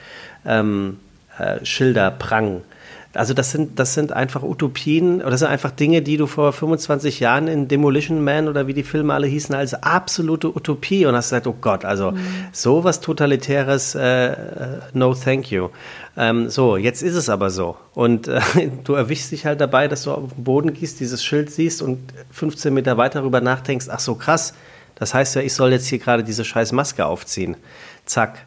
[0.46, 1.00] ähm,
[1.38, 2.62] äh, Schilder prangen.
[3.12, 6.52] Also das sind, das sind einfach Utopien oder das sind einfach Dinge, die du vor
[6.52, 11.16] 25 Jahren in Demolition Man oder wie die Filme alle hießen, als absolute Utopie und
[11.16, 12.20] hast gesagt, oh Gott, also mhm.
[12.52, 14.36] sowas Totalitäres, äh, äh,
[14.92, 15.70] no thank you.
[16.16, 17.76] Ähm, so, jetzt ist es aber so.
[17.94, 18.40] Und äh,
[18.84, 21.98] du erwischst dich halt dabei, dass du auf den Boden gehst, dieses Schild siehst und
[22.30, 24.54] 15 Meter weiter darüber nachdenkst, ach so krass,
[24.94, 27.56] das heißt ja, ich soll jetzt hier gerade diese scheiß Maske aufziehen.
[28.04, 28.46] Zack,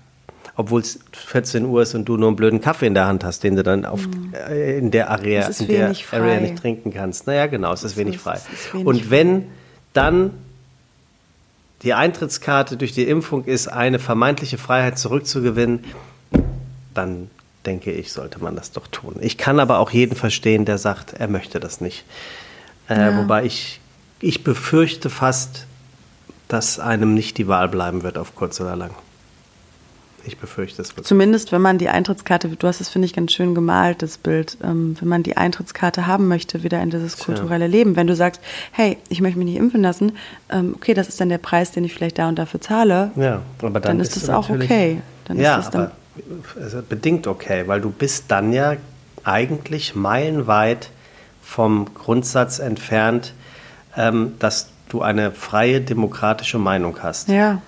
[0.55, 3.43] obwohl es 14 Uhr ist und du nur einen blöden Kaffee in der Hand hast,
[3.43, 4.33] den du dann auf, mhm.
[4.33, 7.25] äh, in der Area, in der Area nicht trinken kannst.
[7.25, 8.35] Naja, genau, es ist wenig frei.
[8.35, 9.47] Ist wenig und wenn
[9.93, 10.31] dann
[11.81, 15.83] die Eintrittskarte durch die Impfung ist, eine vermeintliche Freiheit zurückzugewinnen,
[16.93, 17.29] dann
[17.65, 19.15] denke ich, sollte man das doch tun.
[19.19, 22.05] Ich kann aber auch jeden verstehen, der sagt, er möchte das nicht.
[22.89, 23.17] Äh, ja.
[23.17, 23.79] Wobei ich,
[24.19, 25.65] ich befürchte fast,
[26.47, 28.91] dass einem nicht die Wahl bleiben wird auf kurz oder lang.
[30.25, 31.05] Ich befürchte es wird.
[31.05, 34.57] Zumindest, wenn man die Eintrittskarte, du hast es, finde ich, ganz schön gemalt, das Bild,
[34.63, 37.95] ähm, wenn man die Eintrittskarte haben möchte, wieder in dieses kulturelle Leben.
[37.95, 40.13] Wenn du sagst, hey, ich möchte mich nicht impfen lassen,
[40.49, 43.41] ähm, okay, das ist dann der Preis, den ich vielleicht da und dafür zahle, ja,
[43.59, 45.01] aber dann, dann ist das auch okay.
[45.25, 45.91] Dann ja, ist das dann
[46.61, 48.75] also bedingt okay, weil du bist dann ja
[49.23, 50.89] eigentlich meilenweit
[51.41, 53.33] vom Grundsatz entfernt,
[53.97, 57.29] ähm, dass du eine freie demokratische Meinung hast.
[57.29, 57.61] Ja.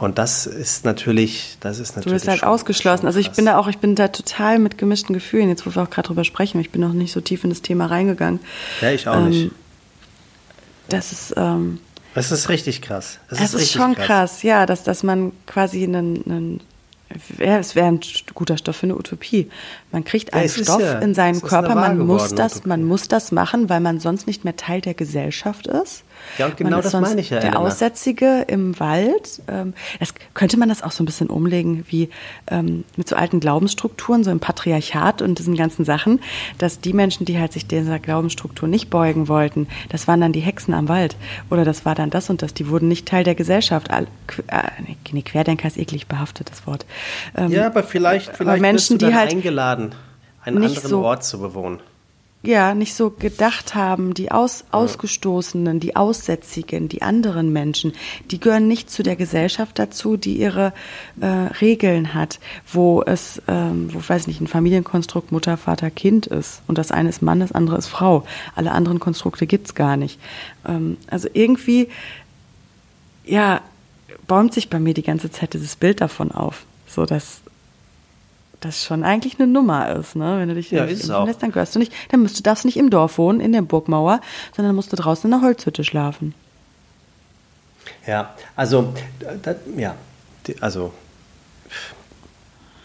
[0.00, 2.06] Und das ist natürlich, das ist natürlich.
[2.06, 3.02] Du bist halt schon, ausgeschlossen.
[3.02, 5.50] Schon also ich bin da auch, ich bin da total mit gemischten Gefühlen.
[5.50, 7.60] Jetzt, wo wir auch gerade drüber sprechen, ich bin noch nicht so tief in das
[7.60, 8.40] Thema reingegangen.
[8.80, 9.52] Ja, ich auch ähm, nicht.
[10.88, 11.34] Das ist.
[11.36, 11.80] Ähm,
[12.14, 13.18] das ist richtig krass.
[13.28, 14.06] Das es ist, ist schon krass.
[14.06, 16.60] krass, ja, dass, dass man quasi einen, einen
[17.38, 18.00] ja, es wäre ein
[18.34, 19.50] guter Stoff für eine Utopie.
[19.92, 23.32] Man kriegt einen ja, Stoff ja, in seinen Körper, man muss das, man muss das
[23.32, 26.04] machen, weil man sonst nicht mehr Teil der Gesellschaft ist.
[26.38, 27.40] Ja, und genau das meine ich ja.
[27.40, 27.66] Der Elena.
[27.66, 29.42] Aussätzige im Wald.
[29.48, 32.10] Ähm, das, könnte man das auch so ein bisschen umlegen wie
[32.50, 36.20] ähm, mit so alten Glaubensstrukturen, so im Patriarchat und diesen ganzen Sachen,
[36.58, 40.40] dass die Menschen, die halt sich dieser Glaubensstruktur nicht beugen wollten, das waren dann die
[40.40, 41.16] Hexen am Wald
[41.50, 42.54] oder das war dann das und das.
[42.54, 43.88] Die wurden nicht Teil der Gesellschaft.
[43.88, 44.04] Äh,
[45.12, 46.86] nee, Querdenker ist eklig behaftet, das Wort.
[47.36, 49.79] Ähm, ja, aber vielleicht, vielleicht Menschen, die halt eingeladen,
[50.44, 51.80] einen anderen so, Ort zu bewohnen
[52.42, 57.92] ja, nicht so gedacht haben, die Aus Ausgestoßenen, die Aussätzigen, die anderen Menschen,
[58.30, 60.72] die gehören nicht zu der Gesellschaft dazu, die ihre
[61.20, 62.40] äh, Regeln hat,
[62.72, 66.62] wo es, ähm, wo weiß nicht, ein Familienkonstrukt Mutter, Vater, Kind ist.
[66.66, 68.24] Und das eine ist Mann, das andere ist Frau.
[68.54, 70.18] Alle anderen Konstrukte gibt's gar nicht.
[70.66, 71.88] Ähm, also irgendwie,
[73.26, 73.60] ja,
[74.26, 76.64] bäumt sich bei mir die ganze Zeit dieses Bild davon auf.
[76.86, 77.42] So, dass
[78.60, 80.38] das schon eigentlich eine Nummer ist, ne?
[80.38, 82.64] Wenn du dich ja, nicht impfen lässt, dann gehörst du nicht, dann musst du, darfst
[82.64, 84.20] du nicht im Dorf wohnen, in der Burgmauer,
[84.54, 86.34] sondern musst du draußen in der Holzhütte schlafen.
[88.06, 88.92] Ja, also,
[89.42, 89.94] da, ja,
[90.60, 90.92] also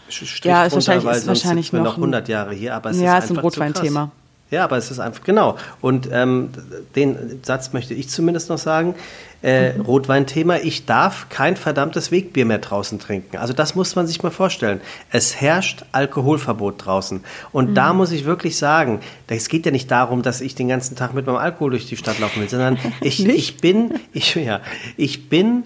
[0.08, 3.18] Strich ja, ist wahrscheinlich, weil ist wahrscheinlich noch, noch 100 Jahre hier, aber es ja,
[3.18, 4.10] ist, ist ein Rotweinthema.
[4.50, 5.56] Ja, aber es ist einfach, genau.
[5.80, 6.50] Und ähm,
[6.94, 8.94] den Satz möchte ich zumindest noch sagen.
[9.42, 9.82] Äh, mhm.
[9.82, 13.36] Rotweinthema, ich darf kein verdammtes Wegbier mehr draußen trinken.
[13.36, 14.80] Also das muss man sich mal vorstellen.
[15.10, 17.22] Es herrscht Alkoholverbot draußen.
[17.52, 17.74] Und mhm.
[17.74, 21.12] da muss ich wirklich sagen, es geht ja nicht darum, dass ich den ganzen Tag
[21.12, 24.60] mit meinem Alkohol durch die Stadt laufen will, sondern ich, ich bin, ich, ja,
[24.96, 25.64] ich bin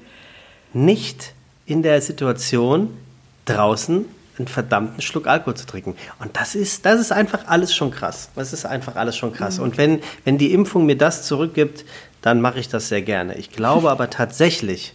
[0.72, 1.34] nicht
[1.66, 2.90] in der Situation,
[3.44, 4.04] draußen
[4.40, 5.94] einen verdammten Schluck Alkohol zu trinken.
[6.18, 8.30] Und das ist, das ist einfach alles schon krass.
[8.34, 9.58] Das ist einfach alles schon krass.
[9.58, 9.64] Mhm.
[9.64, 11.84] Und wenn, wenn die Impfung mir das zurückgibt,
[12.22, 13.36] dann mache ich das sehr gerne.
[13.36, 14.94] Ich glaube aber tatsächlich,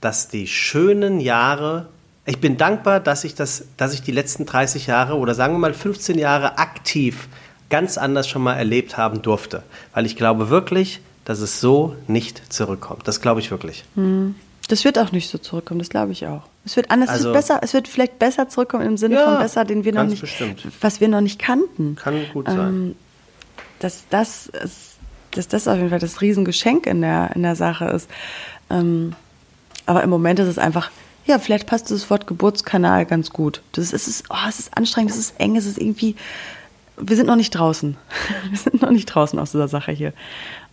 [0.00, 1.88] dass die schönen Jahre,
[2.24, 5.58] ich bin dankbar, dass ich das, dass ich die letzten 30 Jahre oder sagen wir
[5.58, 7.28] mal 15 Jahre aktiv
[7.70, 9.62] ganz anders schon mal erlebt haben durfte.
[9.92, 13.06] Weil ich glaube wirklich, dass es so nicht zurückkommt.
[13.06, 13.84] Das glaube ich wirklich.
[13.94, 14.34] Mhm.
[14.68, 16.42] Das wird auch nicht so zurückkommen, das glaube ich auch.
[16.64, 19.24] Es wird anders, also, es wird besser, es wird vielleicht besser zurückkommen im Sinne ja,
[19.24, 20.62] von besser, den wir noch nicht, bestimmt.
[20.80, 21.96] was wir noch nicht kannten.
[21.96, 22.58] Kann gut sein.
[22.58, 22.96] Ähm,
[23.78, 24.50] dass das,
[25.30, 28.10] dass das auf jeden Fall das Riesengeschenk in der, in der Sache ist.
[28.70, 29.14] Ähm,
[29.86, 30.90] aber im Moment ist es einfach,
[31.24, 33.62] ja, vielleicht passt das Wort Geburtskanal ganz gut.
[33.72, 36.16] Das ist, es ist, oh, es ist anstrengend, es ist eng, es ist irgendwie,
[36.98, 37.96] wir sind noch nicht draußen.
[38.50, 40.12] Wir sind noch nicht draußen aus dieser Sache hier.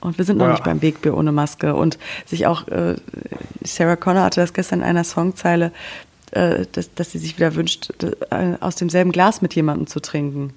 [0.05, 0.51] Und wir sind noch ja.
[0.51, 1.75] nicht beim Wegbier ohne Maske.
[1.75, 2.95] Und sich auch, äh,
[3.63, 5.71] Sarah Connor hatte das gestern in einer Songzeile,
[6.31, 10.53] äh, dass, dass sie sich wieder wünscht, äh, aus demselben Glas mit jemandem zu trinken.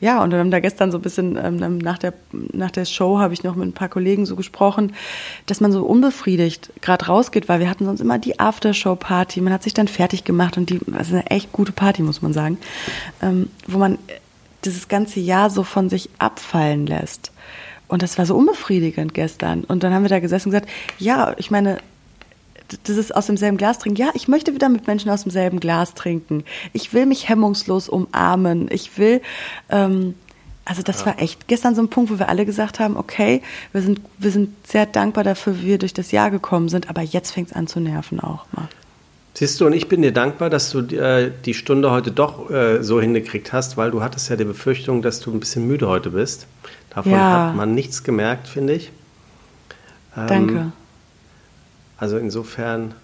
[0.00, 3.18] Ja, und wir haben da gestern so ein bisschen, ähm, nach, der, nach der Show
[3.18, 4.94] habe ich noch mit ein paar Kollegen so gesprochen,
[5.46, 9.64] dass man so unbefriedigt gerade rausgeht, weil wir hatten sonst immer die Aftershow-Party, man hat
[9.64, 12.58] sich dann fertig gemacht und die, also eine echt gute Party, muss man sagen,
[13.22, 13.98] ähm, wo man
[14.64, 17.32] dieses ganze Jahr so von sich abfallen lässt.
[17.88, 19.64] Und das war so unbefriedigend gestern.
[19.64, 21.78] Und dann haben wir da gesessen und gesagt, ja, ich meine,
[22.84, 24.00] das ist aus demselben Glas trinken.
[24.00, 26.44] Ja, ich möchte wieder mit Menschen aus demselben Glas trinken.
[26.72, 28.68] Ich will mich hemmungslos umarmen.
[28.70, 29.22] Ich will,
[29.70, 30.14] ähm,
[30.66, 33.40] also das war echt gestern so ein Punkt, wo wir alle gesagt haben, okay,
[33.72, 37.00] wir sind, wir sind sehr dankbar dafür, wie wir durch das Jahr gekommen sind, aber
[37.00, 38.68] jetzt fängt es an zu nerven auch mal.
[39.32, 42.82] Siehst du, und ich bin dir dankbar, dass du äh, die Stunde heute doch äh,
[42.82, 46.10] so hingekriegt hast, weil du hattest ja die Befürchtung, dass du ein bisschen müde heute
[46.10, 46.48] bist.
[46.90, 47.48] Davon ja.
[47.48, 48.90] hat man nichts gemerkt, finde ich.
[50.16, 50.72] Ähm, Danke.
[51.96, 52.94] Also insofern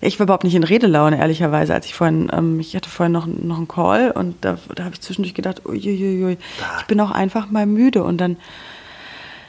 [0.00, 3.26] Ich war überhaupt nicht in Redelaune, ehrlicherweise, als ich vorhin, ähm, ich hatte vorhin noch,
[3.26, 6.38] noch einen Call und da, da habe ich zwischendurch gedacht, uiuiui,
[6.80, 8.36] ich bin auch einfach mal müde und dann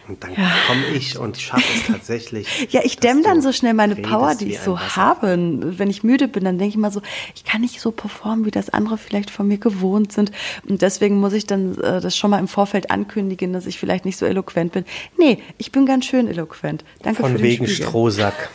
[0.10, 0.51] und dann ja.
[0.68, 2.68] komme ich und schaffe es tatsächlich.
[2.72, 5.38] ja, ich dämme dann so schnell meine Power, die ich so habe.
[5.62, 7.01] Wenn ich müde bin, dann denke ich mal so,
[7.36, 10.32] ich kann nicht so performen, wie das andere vielleicht von mir gewohnt sind.
[10.68, 14.03] Und deswegen muss ich dann äh, das schon mal im Vorfeld ankündigen, dass ich vielleicht
[14.05, 14.84] nicht so eloquent bin.
[15.18, 16.84] Nee, ich bin ganz schön eloquent.
[17.03, 17.86] Danke von für den wegen Spiegel.
[17.86, 18.49] Strohsack.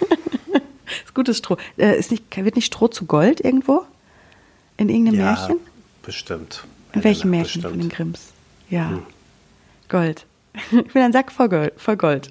[1.04, 1.56] ist gutes Stroh.
[1.78, 3.84] Äh, ist nicht, wird nicht Stroh zu Gold irgendwo?
[4.76, 5.56] In irgendeinem ja, Märchen?
[6.02, 6.64] Bestimmt.
[6.92, 7.80] In welchem Märchen bestimmt.
[7.80, 8.32] von den Grimms?
[8.68, 8.90] Ja.
[8.90, 9.02] Hm.
[9.88, 10.26] Gold.
[10.70, 11.72] Ich bin ein Sack voll Gold.
[11.76, 12.28] Voll Gold.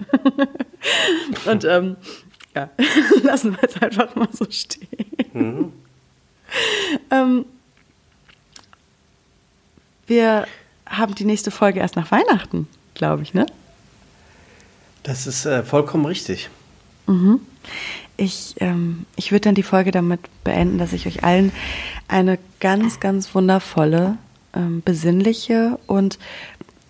[1.46, 1.96] Und ähm,
[2.56, 2.70] ja,
[3.24, 4.88] lassen wir es einfach mal so stehen.
[5.34, 5.74] Mhm.
[7.12, 7.46] Ähm,
[10.08, 10.48] wir
[10.88, 13.46] haben die nächste Folge erst nach Weihnachten, glaube ich, ne?
[15.04, 16.50] Das ist äh, vollkommen richtig.
[17.08, 17.40] Mhm.
[18.18, 21.52] Ich, ähm, ich würde dann die Folge damit beenden, dass ich euch allen
[22.08, 24.18] eine ganz, ganz wundervolle,
[24.54, 26.20] ähm, besinnliche und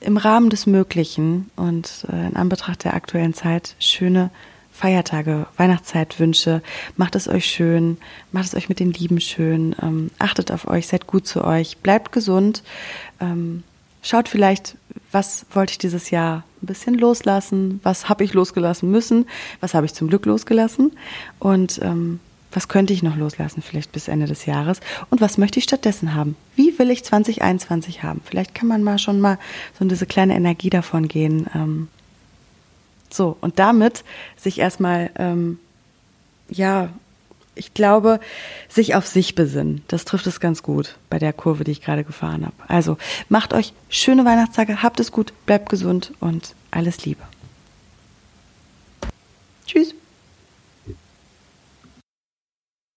[0.01, 4.29] im Rahmen des Möglichen und äh, in Anbetracht der aktuellen Zeit schöne
[4.71, 6.61] Feiertage, Weihnachtszeit wünsche.
[6.95, 7.97] Macht es euch schön,
[8.31, 11.77] macht es euch mit den Lieben schön, ähm, achtet auf euch, seid gut zu euch,
[11.79, 12.63] bleibt gesund.
[13.19, 13.63] Ähm,
[14.01, 14.77] schaut vielleicht,
[15.11, 19.27] was wollte ich dieses Jahr ein bisschen loslassen, was habe ich losgelassen müssen,
[19.59, 20.93] was habe ich zum Glück losgelassen
[21.39, 22.21] und ähm,
[22.51, 24.79] was könnte ich noch loslassen, vielleicht bis Ende des Jahres?
[25.09, 26.35] Und was möchte ich stattdessen haben?
[26.55, 28.21] Wie will ich 2021 haben?
[28.25, 29.37] Vielleicht kann man mal schon mal
[29.77, 31.47] so in diese kleine Energie davon gehen.
[31.53, 31.87] Ähm,
[33.09, 34.03] so, und damit
[34.37, 35.59] sich erstmal, ähm,
[36.49, 36.89] ja,
[37.55, 38.19] ich glaube,
[38.69, 39.83] sich auf sich besinnen.
[39.87, 42.55] Das trifft es ganz gut bei der Kurve, die ich gerade gefahren habe.
[42.67, 42.97] Also
[43.27, 47.21] macht euch schöne Weihnachtstage, habt es gut, bleibt gesund und alles Liebe.
[49.65, 49.93] Tschüss.